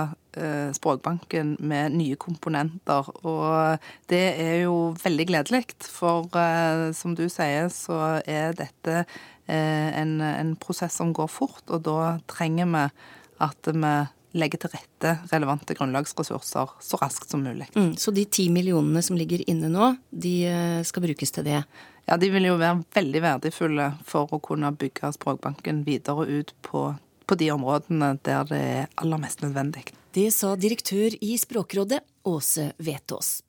Språkbanken 0.77 1.55
med 1.65 1.95
nye 1.97 2.15
komponenter. 2.21 3.07
Og 3.25 3.81
det 4.13 4.21
er 4.37 4.59
jo 4.61 4.93
veldig 5.01 5.25
gledelig, 5.31 5.63
for 5.81 6.29
som 6.95 7.15
du 7.17 7.25
sier, 7.33 7.65
så 7.73 8.21
er 8.21 8.53
dette 8.55 9.01
en, 9.49 10.19
en 10.21 10.53
prosess 10.61 10.99
som 10.99 11.13
går 11.15 11.29
fort, 11.31 11.63
og 11.67 11.83
da 11.87 12.15
trenger 12.29 12.69
vi 12.69 12.85
at 13.39 13.69
vi 13.73 13.93
legge 14.37 14.59
til 14.61 14.71
rette 14.73 15.15
relevante 15.31 15.73
grunnlagsressurser 15.77 16.73
så 16.83 16.99
raskt 17.01 17.31
som 17.31 17.41
mulig. 17.45 17.69
Mm, 17.75 17.95
så 17.97 18.13
de 18.13 18.25
ti 18.29 18.49
millionene 18.53 19.01
som 19.05 19.17
ligger 19.17 19.41
inne 19.49 19.71
nå, 19.73 19.93
de 20.11 20.33
eh, 20.49 20.81
skal 20.85 21.05
brukes 21.07 21.33
til 21.33 21.47
det? 21.47 21.63
Ja, 22.09 22.17
de 22.17 22.29
vil 22.33 22.49
jo 22.49 22.57
være 22.59 22.83
veldig 22.95 23.23
verdifulle 23.25 23.91
for 24.07 24.29
å 24.33 24.41
kunne 24.43 24.71
bygge 24.77 25.13
Språkbanken 25.17 25.83
videre 25.87 26.27
ut 26.29 26.53
på, 26.65 26.91
på 27.25 27.39
de 27.39 27.49
områdene 27.53 28.15
der 28.25 28.45
det 28.49 28.61
er 28.61 28.93
aller 29.01 29.21
mest 29.21 29.43
nødvendig. 29.45 29.87
Det 30.13 30.29
sa 30.33 30.55
direktør 30.57 31.13
i 31.21 31.35
Språkrådet, 31.37 32.01
Åse 32.29 32.71
Vetås. 32.77 33.41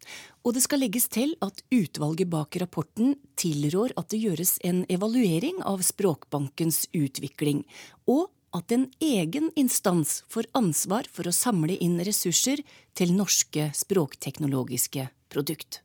Og 0.45 0.57
det 0.57 0.65
skal 0.65 0.81
legges 0.81 1.09
til 1.13 1.35
at 1.45 1.63
utvalget 1.69 2.31
bak 2.33 2.57
rapporten 2.63 3.15
tilrår 3.41 3.93
at 4.01 4.09
det 4.13 4.23
gjøres 4.25 4.57
en 4.65 4.85
evaluering 4.89 5.61
av 5.69 5.85
Språkbankens 5.85 6.87
utvikling, 6.97 7.67
og 8.09 8.31
at 8.57 8.73
en 8.75 8.89
egen 9.05 9.51
instans 9.61 10.21
får 10.33 10.49
ansvar 10.59 11.07
for 11.13 11.29
å 11.29 11.35
samle 11.35 11.77
inn 11.79 12.01
ressurser 12.03 12.65
til 12.99 13.15
norske 13.15 13.71
språkteknologiske 13.85 15.07
produkt. 15.31 15.83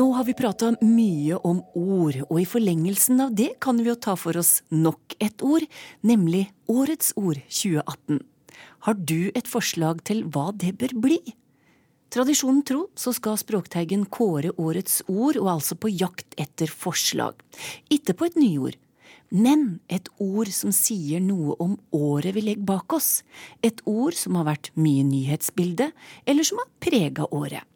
Nå 0.00 0.06
har 0.16 0.24
vi 0.24 0.32
prata 0.32 0.70
mye 0.80 1.36
om 1.44 1.58
ord, 1.76 2.16
og 2.30 2.38
i 2.40 2.46
forlengelsen 2.48 3.18
av 3.20 3.34
det 3.36 3.50
kan 3.60 3.76
vi 3.82 3.90
jo 3.90 3.98
ta 4.00 4.14
for 4.16 4.38
oss 4.40 4.62
nok 4.72 5.12
et 5.20 5.42
ord, 5.44 5.66
nemlig 6.00 6.46
Årets 6.72 7.10
ord 7.20 7.36
2018. 7.50 8.22
Har 8.86 8.96
du 8.96 9.28
et 9.34 9.50
forslag 9.50 10.00
til 10.08 10.22
hva 10.32 10.46
det 10.56 10.70
bør 10.80 10.94
bli? 11.04 11.18
Tradisjonen 12.16 12.62
tro 12.64 12.86
så 12.96 13.12
skal 13.12 13.36
Språkteigen 13.42 14.06
kåre 14.08 14.54
årets 14.56 15.02
ord, 15.04 15.36
og 15.36 15.50
altså 15.58 15.76
på 15.76 15.92
jakt 15.92 16.32
etter 16.40 16.72
forslag. 16.72 17.36
Ikke 17.92 18.16
på 18.16 18.30
et 18.30 18.38
nyord, 18.40 18.78
men 19.28 19.82
et 19.92 20.08
ord 20.16 20.48
som 20.54 20.72
sier 20.72 21.20
noe 21.20 21.58
om 21.60 21.74
året 21.92 22.38
vi 22.38 22.46
legger 22.46 22.70
bak 22.72 22.96
oss. 22.96 23.18
Et 23.60 23.84
ord 23.84 24.16
som 24.16 24.40
har 24.40 24.48
vært 24.48 24.72
mye 24.80 25.04
nyhetsbilde, 25.04 25.90
eller 26.24 26.48
som 26.48 26.62
har 26.64 26.72
prega 26.88 27.28
året. 27.28 27.68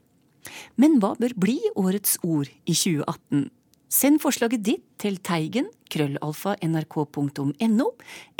Men 0.80 0.98
hva 1.02 1.14
bør 1.18 1.37
bli 1.38 1.59
årets 1.74 2.18
ord 2.22 2.50
i 2.64 2.74
2018? 2.74 3.50
Send 3.94 4.18
forslaget 4.22 4.64
ditt 4.66 4.85
til 4.98 5.20
teigen 5.22 5.68
krøllalfa 5.92 6.57
nrk.no, 6.66 7.90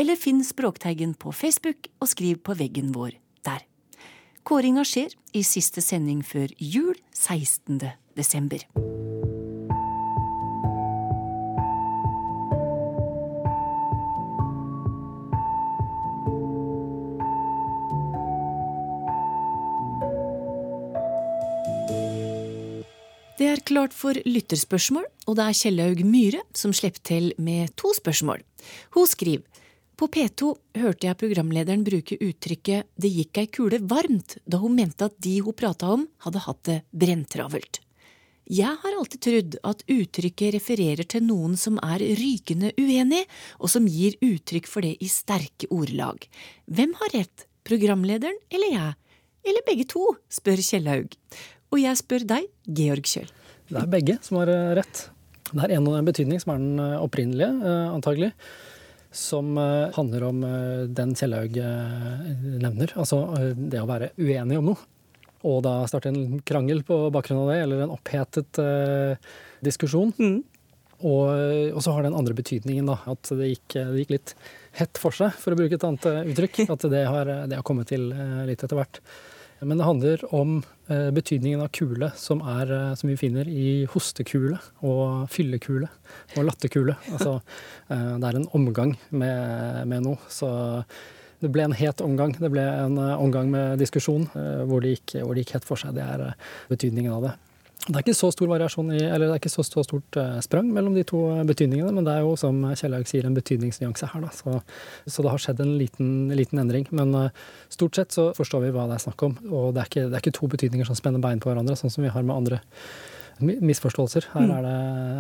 eller 0.01 0.19
finn 0.19 0.43
Språkteigen 0.43 1.15
på 1.15 1.31
Facebook 1.31 1.91
og 2.01 2.11
skriv 2.11 2.43
på 2.43 2.57
veggen 2.59 2.91
vår 2.97 3.15
der. 3.47 3.63
Kåringa 4.45 4.85
skjer 4.85 5.15
i 5.33 5.45
siste 5.47 5.85
sending 5.85 6.25
før 6.27 6.51
jul 6.59 6.99
16. 7.15 7.81
desember. 8.19 8.67
Er 23.55 23.63
klart 23.67 23.95
for 23.95 24.19
lytterspørsmål, 24.27 25.05
og 25.29 25.37
det 25.39 25.45
er 25.45 25.59
Kjellaug 25.59 26.01
Myhre 26.07 26.41
som 26.57 26.73
slipper 26.75 27.03
til 27.07 27.31
med 27.39 27.75
to 27.79 27.93
spørsmål. 27.95 28.43
Hun 28.97 29.07
skriver 29.07 29.63
på 29.95 30.09
P2 30.11 30.49
hørte 30.83 31.07
jeg 31.07 31.19
programlederen 31.21 31.85
bruke 31.87 32.19
uttrykket 32.19 32.89
'det 32.99 33.11
gikk 33.15 33.39
ei 33.39 33.47
kule 33.47 33.79
varmt' 33.79 34.39
da 34.49 34.59
hun 34.59 34.75
mente 34.75 35.05
at 35.07 35.21
de 35.21 35.39
hun 35.39 35.55
prata 35.55 35.87
om, 35.87 36.09
hadde 36.25 36.43
hatt 36.47 36.63
det 36.65 36.83
brenntravelt. 36.91 37.79
Jeg 38.51 38.75
har 38.83 38.97
alltid 38.99 39.21
trodd 39.21 39.55
at 39.65 39.85
uttrykket 39.89 40.55
refererer 40.55 41.07
til 41.09 41.23
noen 41.23 41.57
som 41.57 41.79
er 41.79 42.03
rykende 42.03 42.73
uenig, 42.77 43.25
og 43.61 43.71
som 43.71 43.87
gir 43.87 44.19
uttrykk 44.21 44.67
for 44.67 44.83
det 44.83 44.97
i 45.01 45.09
sterke 45.09 45.71
ordelag. 45.71 46.27
Hvem 46.67 46.93
har 47.01 47.15
rett, 47.15 47.47
programlederen 47.65 48.37
eller 48.51 48.71
jeg? 48.75 48.95
Eller 49.47 49.63
begge 49.65 49.87
to, 49.87 50.17
spør 50.29 50.61
Kjellaug. 50.61 51.15
Og 51.73 51.81
jeg 51.81 51.97
spør 51.97 52.27
deg, 52.27 52.51
Georg 52.67 53.07
Kjøll. 53.07 53.44
Det 53.75 53.83
er 53.83 53.91
begge 53.91 54.19
som 54.23 54.39
har 54.41 54.51
eh, 54.53 54.73
rett. 54.79 55.09
Det 55.51 55.67
er 55.67 55.77
en 55.77 56.07
betydning 56.07 56.41
som 56.43 56.55
er 56.55 56.63
den 56.63 56.83
eh, 56.83 57.03
opprinnelige, 57.03 57.51
eh, 57.51 57.91
antagelig. 57.91 58.31
Som 59.15 59.55
handler 59.95 60.25
om 60.27 60.41
den 60.91 61.13
Kjellaug 61.15 61.55
nevner, 62.59 62.91
altså 62.99 63.21
det 63.55 63.79
å 63.79 63.87
være 63.87 64.09
uenig 64.19 64.57
om 64.59 64.73
noe. 64.73 64.89
Og 65.47 65.61
da 65.63 65.77
starte 65.87 66.11
en 66.11 66.41
krangel 66.43 66.81
på 66.83 66.97
bakgrunn 67.15 67.45
av 67.45 67.53
det, 67.53 67.61
eller 67.63 67.85
en 67.85 67.93
opphetet 67.95 68.59
diskusjon. 69.63 70.11
Mm. 70.19 70.41
Og, 71.07 71.31
og, 71.31 71.79
så 71.87 71.95
har 71.95 72.09
den 72.09 72.19
andre 72.19 72.35
betydningen, 72.35 72.91
da, 72.91 72.99
at 73.15 73.31
det 73.39 73.53
gikk, 73.53 73.77
det 73.77 74.03
gikk, 74.03 74.17
litt 74.17 74.35
hett 74.81 74.99
for 74.99 75.15
seg, 75.15 75.39
for 75.39 75.55
å 75.55 75.61
bruke 75.63 75.79
et 75.79 75.87
annet 75.87 76.11
uttrykk. 76.33 76.65
At 76.75 76.91
det 76.91 77.07
har, 77.07 77.31
det 77.47 77.61
har 77.61 77.69
kommet 77.71 77.95
til 77.95 78.11
litt 78.51 78.67
etter 78.67 78.83
hvert. 78.83 78.99
Men 79.65 79.81
det 79.81 79.87
handler 79.87 80.25
om 80.35 80.57
eh, 80.89 81.11
betydningen 81.15 81.63
av 81.65 81.71
kule, 81.75 82.11
som, 82.17 82.43
er, 82.45 82.71
eh, 82.73 82.95
som 82.99 83.11
vi 83.11 83.17
finner 83.19 83.49
i 83.49 83.85
hostekule 83.91 84.59
og 84.85 85.27
fyllekule 85.33 85.89
og 86.37 86.47
latterkule. 86.49 86.97
Altså, 87.13 87.39
eh, 87.93 88.13
det 88.21 88.31
er 88.31 88.41
en 88.41 88.51
omgang 88.57 88.95
med, 89.11 89.85
med, 89.91 90.05
noe. 90.05 90.21
Så 90.29 90.51
det 91.41 91.51
ble 91.53 91.67
en 91.67 91.77
het 91.77 92.05
omgang. 92.05 92.37
Det 92.37 92.53
ble 92.53 92.65
en 92.65 93.01
omgang 93.01 93.51
med 93.53 93.81
diskusjon 93.83 94.29
hvor 94.33 94.85
det 94.85 94.95
gikk, 94.95 95.19
hvor 95.25 95.37
gikk 95.37 95.57
helt 95.57 95.67
for 95.69 95.81
seg. 95.81 95.97
Det 95.97 96.05
er 96.05 96.31
betydningen 96.71 97.13
av 97.17 97.29
det. 97.29 97.35
Det 97.85 97.99
er 97.99 98.01
ikke 98.01 98.17
så 98.17 98.31
stor 98.33 98.49
variasjon 98.49 98.95
i, 98.97 99.01
eller 99.03 99.29
det 99.29 99.35
er 99.35 99.41
ikke 99.43 99.51
så, 99.53 99.63
så 99.67 99.83
stort 99.85 100.17
uh, 100.17 100.39
sprang 100.45 100.71
mellom 100.73 100.95
de 100.97 101.03
to 101.05 101.19
betydningene, 101.45 101.91
men 101.93 102.07
det 102.07 102.15
er 102.15 102.23
jo, 102.25 102.31
som 102.41 102.63
Kjellaug 102.73 103.05
sier, 103.11 103.27
en 103.29 103.37
betydningsnyanse 103.37 104.09
her. 104.09 104.25
Da. 104.25 104.31
Så, 104.33 104.55
så, 105.05 105.25
det 105.25 105.33
har 105.35 105.43
skjedd 105.45 105.61
en 105.61 105.75
liten, 105.77 106.15
liten 106.33 106.63
endring. 106.63 106.89
Men 106.97 107.13
uh, 107.13 107.51
stort 107.73 108.01
sett 108.01 108.17
så 108.17 108.31
forstår 108.37 108.65
vi 108.65 108.73
hva 108.73 108.87
det 108.89 108.97
er 108.97 109.05
snakk 109.05 109.27
om. 109.29 109.37
Og 109.51 109.75
det 109.77 109.85
er, 109.85 109.91
ikke, 109.93 110.07
det 110.09 110.17
er 110.17 110.25
ikke 110.25 110.37
to 110.41 110.49
betydninger 110.57 110.89
som 110.89 110.97
spenner 110.97 111.21
bein 111.21 111.45
på 111.45 111.53
hverandre, 111.53 111.77
sånn 111.77 111.93
som 111.93 112.07
vi 112.07 112.15
har 112.15 112.25
med 112.25 112.37
andre 112.39 112.63
misforståelser. 113.45 114.31
Her 114.33 114.49
mm. 114.49 114.57
er 114.57 114.65
det, 114.65 114.75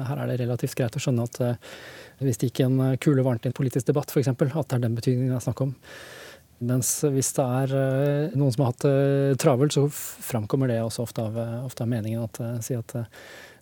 her 0.08 0.24
er 0.24 0.32
det 0.32 0.40
relativt 0.46 0.80
greit 0.80 0.96
å 0.96 1.02
skjønne 1.04 1.28
at 1.28 1.40
hvis 2.24 2.40
det 2.40 2.48
gikk 2.48 2.64
en 2.64 2.82
kule 3.02 3.24
varmt 3.26 3.44
i 3.44 3.50
en 3.50 3.56
politisk 3.56 3.90
debatt, 3.90 4.12
f.eks., 4.14 4.30
at 4.30 4.40
det 4.40 4.78
er 4.78 4.84
den 4.86 4.96
betydningen 4.96 5.34
det 5.34 5.40
er 5.40 5.48
snakk 5.50 5.64
om. 5.66 5.74
Mens 6.62 6.90
hvis 7.10 7.32
det 7.36 7.44
er 7.44 7.72
eh, 7.78 8.36
noen 8.38 8.52
som 8.54 8.64
har 8.64 8.72
hatt 8.72 8.84
det 8.84 8.92
eh, 8.94 9.38
travelt, 9.40 9.74
så 9.74 9.88
framkommer 9.90 10.70
det 10.70 10.78
også 10.84 11.04
ofte 11.04 11.24
av, 11.24 11.36
eh, 11.40 11.58
ofte 11.66 11.84
av 11.84 11.90
meningen. 11.90 12.24
At, 12.28 12.40
si 12.64 12.76
at 12.78 12.94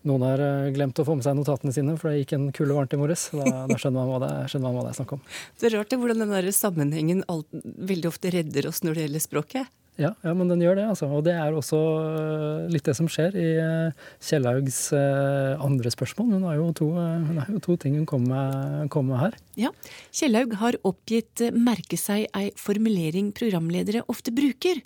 noen 0.09 0.24
har 0.26 0.42
glemt 0.74 0.98
å 0.98 1.07
få 1.07 1.16
med 1.16 1.26
seg 1.26 1.37
notatene 1.38 1.72
sine, 1.74 1.96
for 1.98 2.11
det 2.11 2.22
gikk 2.22 2.37
en 2.37 2.48
kule 2.55 2.76
varmt 2.76 2.94
i 2.94 3.00
morges. 3.00 3.28
Da, 3.33 3.64
da 3.70 3.78
skjønner, 3.78 4.09
man 4.11 4.24
det, 4.24 4.33
skjønner, 4.52 4.66
man 4.68 4.78
hva 4.78 4.87
det, 4.87 4.94
er 4.94 5.00
snakk 5.00 5.14
om. 5.16 5.22
Det 5.61 5.68
er 5.68 5.76
rart 5.78 5.92
det, 5.92 6.00
hvordan 6.02 6.24
den 6.24 6.35
der 6.37 6.50
sammenhengen 6.57 7.22
alt, 7.33 7.62
veldig 7.92 8.11
ofte 8.12 8.35
redder 8.35 8.68
oss 8.70 8.83
når 8.85 8.98
det 8.98 9.07
gjelder 9.07 9.26
språket. 9.28 9.78
Ja, 10.00 10.14
ja, 10.24 10.33
men 10.33 10.48
den 10.48 10.62
gjør 10.64 10.78
det. 10.78 10.87
altså. 10.88 11.07
Og 11.12 11.24
det 11.26 11.35
er 11.37 11.52
også 11.52 11.78
øh, 11.78 12.68
litt 12.72 12.87
det 12.88 12.94
som 12.96 13.11
skjer 13.12 13.35
i 13.37 13.48
Kjellhaugs 13.61 14.22
Kjellaugs 14.24 14.78
øh, 14.96 15.61
andre 15.61 15.92
spørsmål. 15.92 16.31
Hun 16.38 16.46
har 16.48 16.57
jo 16.57 16.70
to, 16.76 16.88
har 16.96 17.50
jo 17.52 17.61
to 17.61 17.76
ting 17.76 17.98
hun 18.00 18.07
kommer 18.09 18.88
med, 18.88 19.11
med, 19.11 19.18
her. 19.20 19.37
Ja, 19.61 19.72
Kjellaug 20.14 20.57
har 20.62 20.81
oppgitt 20.88 21.44
merke 21.52 22.00
seg 22.00 22.24
ei 22.33 22.50
formulering 22.57 23.35
programledere 23.37 24.05
ofte 24.09 24.33
bruker. 24.33 24.81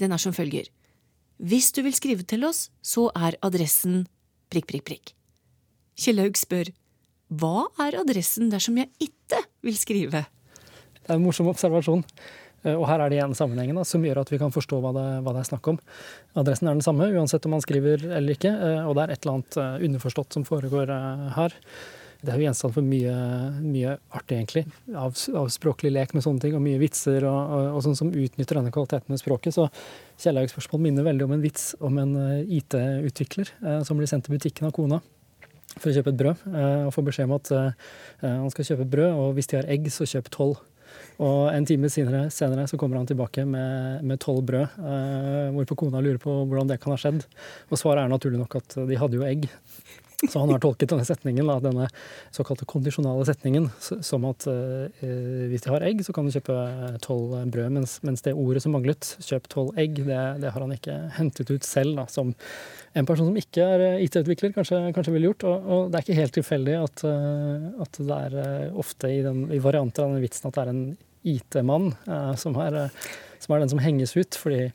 Den 0.00 0.16
er 0.16 0.22
som 0.22 0.32
følger. 0.32 0.70
Hvis 1.42 1.72
du 1.76 1.82
vil 1.84 1.94
skrive 1.94 2.24
til 2.24 2.46
oss, 2.48 2.70
så 2.80 3.10
er 3.12 3.36
adressen 3.44 4.06
prikk, 4.52 4.70
prikk, 4.70 4.86
prikk. 4.88 5.12
Kjellaug 5.98 6.38
spør 6.40 6.72
hva 7.32 7.66
er 7.80 7.96
adressen 8.00 8.50
dersom 8.52 8.76
jeg 8.80 8.90
ikke 9.00 9.38
vil 9.64 9.76
skrive? 9.78 10.24
Det 11.02 11.08
er 11.10 11.16
en 11.16 11.24
morsom 11.24 11.48
observasjon. 11.50 12.02
Eh, 12.62 12.76
og 12.76 12.86
her 12.90 13.02
er 13.02 13.10
det 13.10 13.18
igjen 13.18 13.36
sammenhengen 13.36 13.78
da, 13.78 13.86
som 13.88 14.04
gjør 14.04 14.22
at 14.22 14.30
vi 14.32 14.40
kan 14.42 14.54
forstå 14.54 14.82
hva 14.82 14.92
det, 14.96 15.06
hva 15.22 15.34
det, 15.34 15.42
er 15.42 15.50
snakk 15.50 15.72
om. 15.74 15.80
Adressen 16.38 16.70
er 16.70 16.78
den 16.78 16.84
samme 16.84 17.10
uansett 17.10 17.48
om 17.48 17.56
man 17.56 17.64
skriver 17.64 18.06
eller 18.10 18.36
ikke, 18.36 18.52
eh, 18.52 18.84
og 18.86 18.96
det 18.96 19.06
er 19.06 19.14
et 19.14 19.24
eller 19.24 19.40
annet 19.40 19.58
eh, 19.58 19.88
underforstått 19.88 20.38
som 20.38 20.46
foregår 20.48 20.94
her. 21.36 21.56
Det 22.22 22.30
er 22.30 22.38
jo 22.38 22.44
gjenstand 22.46 22.74
for 22.76 22.86
mye, 22.86 23.12
mye 23.64 23.96
artig, 24.14 24.36
egentlig, 24.36 24.62
av, 24.94 25.16
av, 25.34 25.48
språklig 25.50 25.90
lek 25.90 26.12
med 26.14 26.22
sånne 26.22 26.44
ting, 26.44 26.52
og 26.54 26.62
mye 26.62 26.78
vitser 26.78 27.26
og, 27.26 27.40
og, 27.56 27.64
og 27.72 27.82
sånn 27.82 27.98
som 27.98 28.12
utnytter 28.14 28.60
denne 28.60 28.70
kvaliteten 28.74 29.10
med 29.10 29.18
språket. 29.18 29.56
Så 29.56 29.66
Kjellaugs 30.22 30.54
spørsmål 30.54 30.84
minner 30.84 31.08
veldig 31.08 31.26
om 31.26 31.34
en 31.34 31.42
vits 31.42 31.72
om 31.82 31.98
en 31.98 32.14
IT-utvikler 32.46 33.50
som 33.82 33.98
blir 33.98 34.06
sendt 34.06 34.28
til 34.28 34.36
butikken 34.36 34.68
av 34.68 34.76
kona 34.76 35.00
for 35.72 35.88
å 35.90 35.96
kjøpe 35.96 36.12
et 36.12 36.20
brød, 36.20 36.46
og 36.52 36.92
får 36.94 37.06
beskjed 37.08 37.26
om 37.26 37.34
at 37.40 37.50
han 38.22 38.50
skal 38.54 38.68
kjøpe 38.68 38.86
brød, 38.92 39.18
og 39.18 39.34
hvis 39.34 39.50
de 39.50 39.58
har 39.58 39.70
egg, 39.72 39.90
så 39.90 40.06
kjøp 40.06 40.30
tolv. 40.30 40.60
Og 41.22 41.52
en 41.52 41.66
time 41.68 41.90
senere, 41.92 42.26
senere 42.34 42.66
så 42.70 42.78
kommer 42.80 42.98
han 42.98 43.08
tilbake 43.08 43.44
med 43.46 44.18
tolv 44.22 44.42
brød, 44.48 44.78
eh, 44.80 45.50
hvorpå 45.54 45.78
kona 45.84 46.02
lurer 46.02 46.20
på 46.22 46.34
hvordan 46.42 46.72
det 46.72 46.80
kan 46.82 46.94
ha 46.94 47.00
skjedd. 47.00 47.24
Og 47.70 47.80
svaret 47.80 48.04
er 48.04 48.12
naturlig 48.12 48.40
nok 48.42 48.58
at 48.62 48.78
de 48.88 48.98
hadde 48.98 49.20
jo 49.20 49.26
egg. 49.28 49.48
Så 50.30 50.38
han 50.38 50.52
har 50.54 50.60
tolket 50.62 50.92
denne 50.92 51.04
setningen, 51.06 51.48
da, 51.50 51.56
denne 51.62 51.88
såkalte 52.34 52.66
kondisjonale 52.70 53.24
setningen 53.26 53.66
som 53.82 54.26
at 54.28 54.46
eh, 54.50 55.02
hvis 55.50 55.64
de 55.64 55.72
har 55.72 55.82
egg, 55.82 56.04
så 56.06 56.14
kan 56.14 56.28
du 56.28 56.34
kjøpe 56.34 56.54
tolv 57.02 57.34
brød. 57.50 57.72
Mens, 57.74 57.96
mens, 58.06 58.22
det 58.22 58.36
ordet 58.38 58.62
som 58.62 58.76
manglet, 58.76 59.16
kjøp 59.26 59.48
tolv 59.50 59.80
egg, 59.82 59.98
det, 60.06 60.20
det, 60.44 60.52
har 60.54 60.62
han 60.62 60.74
ikke 60.76 60.96
hentet 61.18 61.50
ut 61.50 61.66
selv. 61.66 61.98
Da, 61.98 62.06
som 62.12 62.30
en 62.94 63.08
person 63.08 63.32
som 63.32 63.40
ikke 63.40 63.66
er 63.66 64.02
IT-utvikler, 64.04 64.54
kanskje, 64.54 64.78
kanskje, 64.94 65.16
ville 65.16 65.32
gjort. 65.32 65.48
Og, 65.50 65.66
og, 65.66 65.86
det 65.90 65.98
er 65.98 66.06
ikke 66.06 66.20
helt 66.20 66.36
tilfeldig 66.38 66.78
at, 66.78 67.06
uh, 67.08 67.70
at 67.82 67.98
det 67.98 68.20
er 68.28 68.78
ofte 68.78 69.10
i, 69.10 69.22
den, 69.26 69.48
i, 69.50 69.62
varianter 69.62 70.06
av 70.06 70.14
den 70.14 70.22
vitsen 70.22 70.52
at 70.52 70.58
det 70.58 70.64
er 70.64 70.74
en 70.76 70.84
IT-mann 71.32 71.92
som, 72.38 72.54
som, 72.54 73.52
er 73.54 73.60
den 73.62 73.70
som 73.70 73.82
henges 73.82 74.14
ut. 74.16 74.38
fordi 74.38 74.68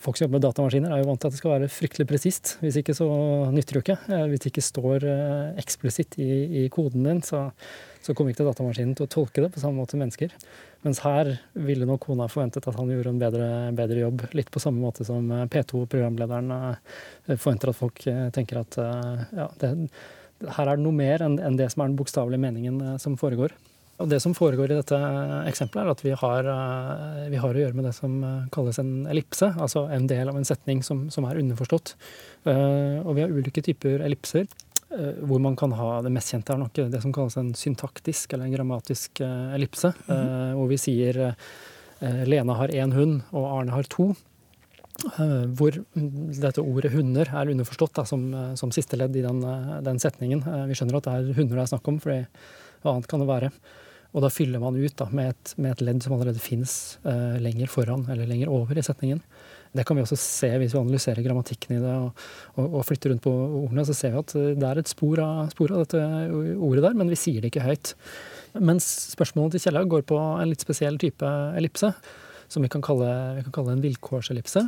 Folk 0.00 0.16
som 0.16 0.24
jobber 0.24 0.38
med 0.38 0.44
datamaskiner, 0.46 0.92
er 0.94 1.02
jo 1.02 1.08
vant 1.10 1.20
til 1.20 1.28
at 1.28 1.34
det 1.34 1.38
skal 1.40 1.52
være 1.52 1.68
fryktelig 1.72 2.06
presist. 2.08 2.52
Hvis 2.62 2.78
ikke 2.80 2.94
så 2.96 3.06
nytter 3.52 3.76
det 3.76 3.82
ikke. 3.82 3.96
Eh, 4.08 4.26
hvis 4.30 4.42
det 4.44 4.52
ikke 4.52 4.64
står 4.64 5.06
eh, 5.08 5.48
eksplisitt 5.60 6.16
i, 6.22 6.28
i 6.62 6.66
koden 6.72 7.04
din, 7.04 7.20
så, 7.26 7.42
så, 8.00 8.14
kommer 8.14 8.32
ikke 8.32 8.46
datamaskinen 8.46 8.94
til 8.96 9.08
å 9.08 9.10
tolke 9.12 9.44
det 9.44 9.50
på 9.52 9.60
samme 9.60 9.82
måte 9.82 9.96
som 9.96 10.02
mennesker. 10.04 10.32
Mens 10.86 11.02
her 11.04 11.34
ville 11.68 11.88
nok 11.88 12.06
kona 12.06 12.28
forventet 12.32 12.68
at 12.70 12.78
han 12.78 12.94
gjorde 12.94 13.12
en 13.12 13.20
bedre, 13.20 13.50
bedre 13.76 14.00
jobb. 14.04 14.24
Litt 14.38 14.52
på 14.54 14.62
samme 14.62 14.80
måte 14.80 15.04
som 15.08 15.28
eh, 15.28 15.44
P2-programlederen 15.52 16.54
forventer 17.34 17.74
at 17.74 17.80
folk 17.82 18.06
tenker 18.34 18.62
at 18.62 18.78
ja, 18.78 19.50
det, 19.60 19.74
her 20.56 20.68
er 20.68 20.78
det 20.78 20.86
noe 20.86 20.96
mer 20.96 21.22
enn, 21.26 21.36
enn 21.42 21.58
det 21.60 21.68
som 21.74 21.84
er 21.84 21.92
den 21.92 22.00
bokstavelige 22.00 22.46
meningen 22.46 22.96
som 23.02 23.18
foregår. 23.20 23.52
Og 24.00 24.08
Det 24.08 24.18
som 24.22 24.34
foregår 24.34 24.72
i 24.72 24.78
dette 24.78 24.98
eksempelet, 25.46 25.84
er 25.84 25.92
at 25.92 26.02
vi 26.02 26.14
har, 26.16 26.48
eh, 26.48 27.28
vi 27.30 27.38
har, 27.38 27.54
å 27.54 27.62
gjøre 27.62 27.76
med 27.76 27.86
det 27.86 27.94
som 27.94 28.16
eh, 28.24 28.48
kalles 28.54 28.80
en 28.80 29.06
ellipse, 29.06 29.52
altså 29.52 29.84
en 29.92 30.08
del 30.10 30.30
av 30.32 30.38
en 30.38 30.48
setning 30.48 30.82
som, 30.82 31.08
som 31.12 31.26
er 31.28 31.38
underforstått. 31.42 31.94
Eh, 32.48 32.98
og 33.04 33.14
vi 33.14 33.24
har 33.24 33.32
ulike 33.32 33.62
typer 33.62 34.02
ellipser. 34.02 34.48
Hvor 34.92 35.40
man 35.40 35.54
kan 35.56 35.72
ha 35.72 36.02
Det 36.04 36.10
mest 36.12 36.34
kjente 36.34 36.52
er 36.52 36.58
nok 36.60 36.74
det 36.76 36.98
som 37.00 37.14
kalles 37.16 37.38
en 37.40 37.54
syntaktisk 37.56 38.34
eller 38.34 38.44
en 38.44 38.52
grammatisk 38.52 39.22
ellipse. 39.24 39.94
Mm 40.04 40.18
-hmm. 40.18 40.52
Hvor 40.52 40.68
vi 40.68 40.76
sier 40.76 41.34
Lena 42.26 42.52
har 42.52 42.68
én 42.68 42.92
hund, 42.92 43.22
og 43.32 43.58
Arne 43.58 43.72
har 43.72 43.84
to. 43.84 44.14
Hvor 45.56 45.70
dette 46.40 46.60
ordet 46.60 46.92
'hunder' 46.92 47.32
er 47.32 47.48
underforstått 47.48 47.94
da, 47.94 48.04
som, 48.04 48.54
som 48.54 48.70
siste 48.70 48.96
ledd 48.96 49.16
i 49.16 49.22
den, 49.22 49.40
den, 49.82 49.98
setningen. 49.98 50.68
Vi 50.68 50.74
skjønner 50.74 50.96
at 50.96 51.04
det 51.04 51.12
er 51.12 51.34
hunder 51.40 51.56
det 51.56 51.62
er 51.62 51.72
snakk 51.72 51.88
om, 51.88 51.98
for 51.98 52.26
hva 52.82 52.94
annet 52.94 53.08
kan 53.10 53.22
det 53.22 53.30
være? 53.30 53.52
Og 54.12 54.20
da 54.20 54.28
fyller 54.28 54.60
man 54.60 54.76
ut 54.76 54.94
da, 54.98 55.06
med, 55.08 55.32
et, 55.32 55.54
med, 55.56 55.72
et, 55.72 55.82
ledd 55.86 56.02
som 56.04 56.12
allerede 56.16 56.42
fins 56.42 56.98
uh, 57.06 57.38
lenger 57.40 57.70
foran 57.72 58.04
eller 58.12 58.28
lenger 58.28 58.52
over 58.52 58.76
i 58.76 58.84
setningen. 58.84 59.22
Det 59.72 59.86
kan 59.88 59.96
vi 59.96 60.02
også 60.04 60.18
se 60.20 60.50
hvis 60.60 60.74
vi 60.74 60.80
analyserer 60.82 61.24
grammatikken 61.24 61.78
i 61.78 61.80
det 61.80 61.92
og, 61.96 62.26
og, 62.60 62.66
og 62.66 62.84
flytter 62.84 63.14
rundt 63.14 63.24
på 63.24 63.32
ordene. 63.32 63.86
Så 63.88 63.96
ser 63.96 64.12
vi 64.12 64.20
at 64.20 64.34
det 64.60 64.68
er 64.68 64.82
et 64.82 64.92
spor 64.92 65.22
av, 65.24 65.46
spor 65.54 65.72
av, 65.72 65.86
dette 65.86 66.02
ordet 66.58 66.84
der, 66.84 66.98
men 66.98 67.08
vi 67.08 67.16
sier 67.16 67.40
det 67.40 67.48
ikke 67.48 67.64
høyt. 67.64 67.94
Mens 68.60 68.90
spørsmålet 69.14 69.56
til 69.56 69.64
Kjellaug 69.64 69.88
går 69.94 70.04
på 70.12 70.18
en 70.20 70.50
litt 70.50 70.64
spesiell 70.64 71.00
type 71.00 71.32
ellipse, 71.56 71.94
som 72.52 72.64
vi 72.64 72.68
kan 72.68 72.84
kalle, 72.84 73.08
vi 73.38 73.46
kan 73.46 73.56
kalle 73.62 73.78
en 73.78 73.84
vilkårsellipse. 73.84 74.66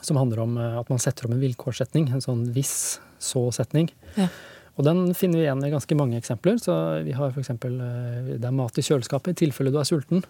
Som 0.00 0.16
handler 0.16 0.40
om 0.40 0.56
eh, 0.56 0.78
at 0.80 0.88
man 0.88 1.02
setter 1.02 1.26
om 1.26 1.34
en 1.34 1.42
vilkårssetning, 1.42 2.08
en 2.08 2.24
sånn 2.24 2.46
hvis-så-setning. 2.54 3.90
Ja. 4.16 4.30
Og 4.78 4.86
den 4.86 5.10
finner 5.18 5.40
vi 5.40 5.46
igjen 5.46 5.64
i 5.66 5.72
ganske 5.72 5.96
mange 5.98 6.18
eksempler. 6.20 6.60
Så 6.62 6.74
vi 7.06 7.14
har 7.16 7.32
f.eks. 7.32 7.42
eksempel, 7.44 7.78
det 8.30 8.46
er 8.46 8.56
mat 8.56 8.78
i 8.78 8.84
kjøleskapet 8.86 9.34
i 9.34 9.40
tilfelle 9.44 9.72
du 9.74 9.80
er 9.80 9.88
sulten. 9.88 10.24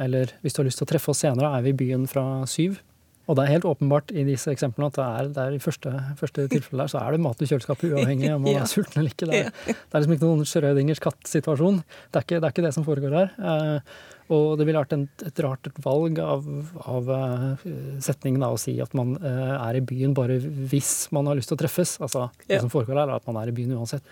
Eller 0.00 0.32
hvis 0.42 0.56
du 0.56 0.62
har 0.62 0.68
lyst 0.68 0.80
til 0.80 0.86
å 0.86 0.92
treffe 0.94 1.12
oss 1.12 1.22
senere, 1.24 1.52
er 1.52 1.66
vi 1.66 1.74
i 1.74 1.78
byen 1.84 2.08
fra 2.10 2.24
syv. 2.50 2.80
Og 3.24 3.36
det 3.38 3.44
er 3.44 3.54
helt 3.54 3.68
åpenbart 3.68 4.12
i 4.12 4.24
disse 4.26 4.52
eksemplene 4.52 4.90
at 4.90 4.98
det 4.98 5.04
er, 5.04 5.28
det 5.36 5.44
er 5.44 5.54
i 5.56 5.60
første, 5.62 5.92
første 6.18 6.46
tilfelle 6.52 6.84
der, 6.84 6.90
så 6.92 7.00
er 7.00 7.14
det 7.14 7.22
mat 7.24 7.40
i 7.40 7.48
kjøleskapet 7.48 7.94
uavhengig 7.94 8.28
av 8.30 8.36
om 8.36 8.44
man 8.48 8.58
er 8.60 8.68
sulten 8.68 9.00
eller 9.00 9.14
ikke. 9.14 9.28
Det 9.30 9.38
er, 9.46 9.54
det 9.70 9.76
er 9.78 10.02
liksom 10.02 10.16
ikke 10.16 10.28
noen 10.28 10.50
Schrødingers 10.50 11.00
katt-situasjon. 11.04 11.80
Det, 12.12 12.24
det, 12.34 12.42
er 12.42 12.50
ikke 12.52 12.66
det 12.66 12.74
som 12.76 12.84
foregår 12.84 13.16
her. 13.16 13.32
Eh, 13.38 13.94
og 14.34 14.54
det 14.56 14.66
ville 14.68 14.80
vært 14.80 14.94
en, 14.96 15.06
et 15.24 15.40
rart 15.44 15.68
valg 15.84 16.20
av, 16.24 16.46
av 16.88 17.10
uh, 17.12 17.64
setningen 18.00 18.40
da, 18.40 18.48
å 18.54 18.60
si 18.60 18.72
at 18.80 18.94
man 18.96 19.18
uh, 19.20 19.58
er 19.58 19.76
i 19.76 19.82
byen 19.84 20.14
bare 20.16 20.38
hvis 20.40 21.10
man 21.12 21.28
har 21.28 21.36
lyst 21.36 21.52
til 21.52 21.58
å 21.58 21.60
treffes. 21.60 21.98
Altså, 22.04 22.30
ja. 22.46 22.54
Det 22.54 22.62
som 22.62 22.72
foregår 22.72 23.02
her, 23.02 23.10
er 23.10 23.20
at 23.20 23.28
man 23.28 23.42
er 23.42 23.52
i 23.52 23.56
byen 23.56 23.76
uansett. 23.76 24.06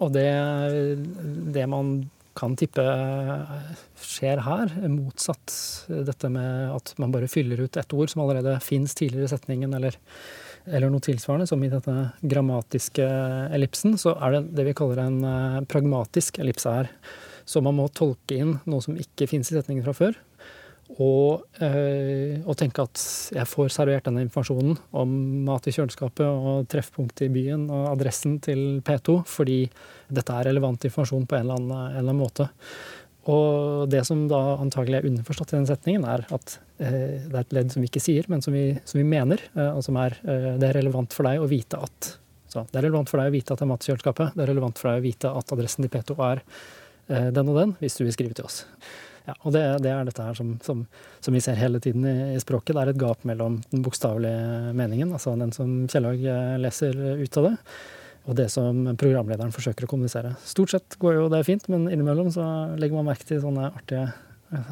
Og 0.00 0.14
det, 0.14 0.28
det 1.52 1.66
man 1.68 1.98
kan 2.38 2.54
tippe 2.58 2.84
skjer 3.98 4.42
her, 4.46 4.74
motsatt 4.92 5.54
dette 5.88 6.30
med 6.32 6.74
at 6.76 6.92
man 7.02 7.14
bare 7.14 7.30
fyller 7.30 7.64
ut 7.64 7.78
et 7.80 7.94
ord 7.96 8.12
som 8.12 8.22
allerede 8.24 8.54
fins 8.64 8.94
tidligere 8.98 9.26
i 9.26 9.32
setningen, 9.32 9.74
eller, 9.74 9.98
eller, 10.66 10.92
noe 10.92 11.04
tilsvarende, 11.04 11.48
som 11.50 11.62
i 11.64 11.72
dette 11.72 11.96
grammatiske 12.22 13.08
ellipsen, 13.56 13.98
så 14.00 14.14
er 14.22 14.36
det 14.36 14.44
det 14.60 14.68
vi 14.70 14.76
kaller 14.78 15.02
en 15.04 15.18
uh, 15.24 15.60
pragmatisk 15.68 16.38
ellipse 16.42 16.72
her. 16.72 16.92
Så 17.48 17.62
man 17.64 17.78
må 17.78 17.88
tolke 17.96 18.36
inn 18.36 18.58
noe 18.68 18.84
som 18.84 18.98
ikke 19.00 19.28
finnes 19.30 19.50
i 19.50 19.56
setningen 19.56 19.86
fra 19.86 19.96
før. 19.96 20.18
Og, 20.88 21.42
øh, 21.60 22.38
og, 22.46 22.54
tenke 22.56 22.82
at 22.86 23.02
jeg 23.36 23.48
får 23.50 23.72
servert 23.74 24.06
denne 24.08 24.22
informasjonen 24.24 24.78
om 24.96 25.10
mat 25.44 25.68
i 25.68 25.74
kjøleskapet 25.76 26.24
og 26.24 26.64
treffpunktet 26.72 27.26
i 27.26 27.32
byen 27.34 27.66
og 27.68 27.90
adressen 27.90 28.38
til 28.44 28.80
P2 28.86 29.18
fordi 29.28 29.58
dette 30.08 30.32
er 30.32 30.48
relevant 30.48 30.88
informasjon 30.88 31.26
på 31.28 31.36
en 31.36 31.44
eller 31.44 31.60
annen, 31.60 31.74
en 31.76 31.90
eller 31.90 32.14
annen 32.14 32.22
måte. 32.22 32.48
Og 33.28 33.84
det 33.92 34.00
som 34.08 34.24
da 34.30 34.40
antagelig 34.56 35.02
er 35.02 35.10
underforstått 35.10 35.52
i 35.52 35.58
den 35.58 35.68
setningen, 35.68 36.08
er 36.08 36.24
at 36.32 36.56
øh, 36.56 37.28
det 37.28 37.36
er 37.36 37.42
et 37.44 37.54
ledd 37.60 37.74
som 37.74 37.84
vi 37.84 37.92
ikke 37.92 38.02
sier, 38.02 38.30
men 38.32 38.42
som 38.44 38.56
vi, 38.56 38.70
som 38.88 39.02
vi 39.02 39.06
mener, 39.06 39.44
øh, 39.58 39.76
og 39.76 39.84
som 39.84 40.00
er 40.00 40.16
det 40.24 40.70
er 40.70 40.80
relevant 40.80 41.12
for 41.12 41.28
deg 41.28 41.44
å 41.44 41.50
vite 41.50 41.84
at 41.84 42.14
så 42.48 42.62
det 42.64 42.78
er 42.80 42.86
relevant 42.86 43.10
for 43.10 43.20
deg 43.20 43.28
å 43.28 43.32
vite 43.34 43.52
at 43.52 43.60
det 43.60 43.66
er 43.66 43.68
mat 43.68 43.84
i 43.84 43.90
kjøleskapet. 43.90 44.30
Det 44.32 44.40
er 44.40 44.48
relevant 44.48 44.78
for 44.80 44.88
deg 44.88 45.02
å 45.02 45.04
vite 45.04 45.30
at 45.36 45.50
adressen 45.52 45.84
til 45.84 45.92
P2 45.92 46.14
er 46.24 46.46
Eh, 47.08 47.30
den 47.32 47.48
og 47.48 47.56
den, 47.56 47.76
hvis 47.80 47.96
du 47.96 48.04
vil 48.04 48.12
skrive 48.12 48.36
til 48.36 48.48
oss. 48.48 48.64
Ja, 49.28 49.34
og 49.44 49.52
det, 49.52 49.62
det, 49.84 49.92
er 49.92 50.06
dette 50.08 50.24
her 50.24 50.36
som, 50.38 50.54
som, 50.64 50.86
som, 51.20 51.34
vi 51.36 51.42
ser 51.44 51.58
hele 51.60 51.80
tiden 51.84 52.06
i, 52.08 52.16
i, 52.32 52.40
språket. 52.40 52.72
Det 52.72 52.80
er 52.80 52.92
et 52.94 53.00
gap 53.00 53.26
mellom 53.28 53.58
den 53.68 53.82
bokstavelige 53.84 54.72
meningen, 54.78 55.12
altså 55.12 55.34
den 55.36 55.52
som 55.52 55.82
Kjellaug 55.90 56.22
eh, 56.24 56.54
leser 56.62 56.96
ut 57.20 57.36
av 57.40 57.50
det, 57.50 57.52
og 58.28 58.38
det 58.38 58.46
som 58.52 58.86
programlederen 59.00 59.52
forsøker 59.52 59.84
å 59.84 59.90
kommunisere. 59.90 60.32
Stort 60.48 60.72
sett 60.72 60.96
går 61.02 61.18
jo 61.18 61.28
det 61.32 61.42
fint, 61.48 61.68
men 61.72 61.90
innimellom 61.92 62.32
så 62.32 62.46
legger 62.80 62.96
man 62.96 63.10
merke 63.10 63.28
til 63.28 63.42
sånne 63.42 63.68
artige, 63.68 64.06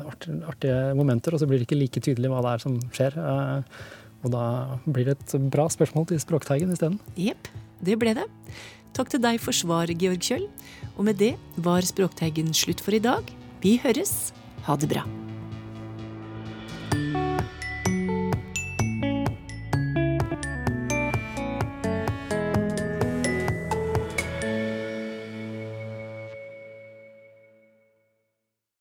artige, 0.07 0.39
artige 0.49 0.81
momenter, 0.97 1.37
og 1.37 1.43
så 1.43 1.51
blir 1.51 1.61
det 1.61 1.69
ikke 1.69 1.81
like 1.83 2.05
tydelig 2.09 2.33
hva 2.33 2.41
det 2.47 2.55
er 2.55 2.65
som 2.65 2.81
skjer. 2.97 3.21
Eh, 3.21 3.85
og 4.25 4.33
da 4.33 4.47
blir 4.89 5.11
det 5.11 5.19
et 5.19 5.37
bra 5.53 5.69
spørsmål 5.71 6.09
til 6.15 6.23
Språkteigen 6.23 6.73
isteden. 6.73 6.97
Jepp, 7.21 7.53
det 7.85 7.99
ble 8.01 8.17
det. 8.17 8.25
Takk 8.97 9.13
til 9.13 9.21
deg 9.21 9.37
for 9.45 9.53
svar, 9.53 9.93
Georg 9.93 10.25
Kjøll. 10.25 10.49
Og 10.97 11.05
med 11.11 11.21
det 11.21 11.35
var 11.61 11.85
Språkteigen 11.85 12.57
slutt 12.57 12.81
for 12.81 12.97
i 12.97 13.05
dag. 13.05 13.29
Vi 13.61 13.77
høres. 13.85 14.33
Ha 14.67 14.77
det 14.77 14.87
bra. 14.87 15.26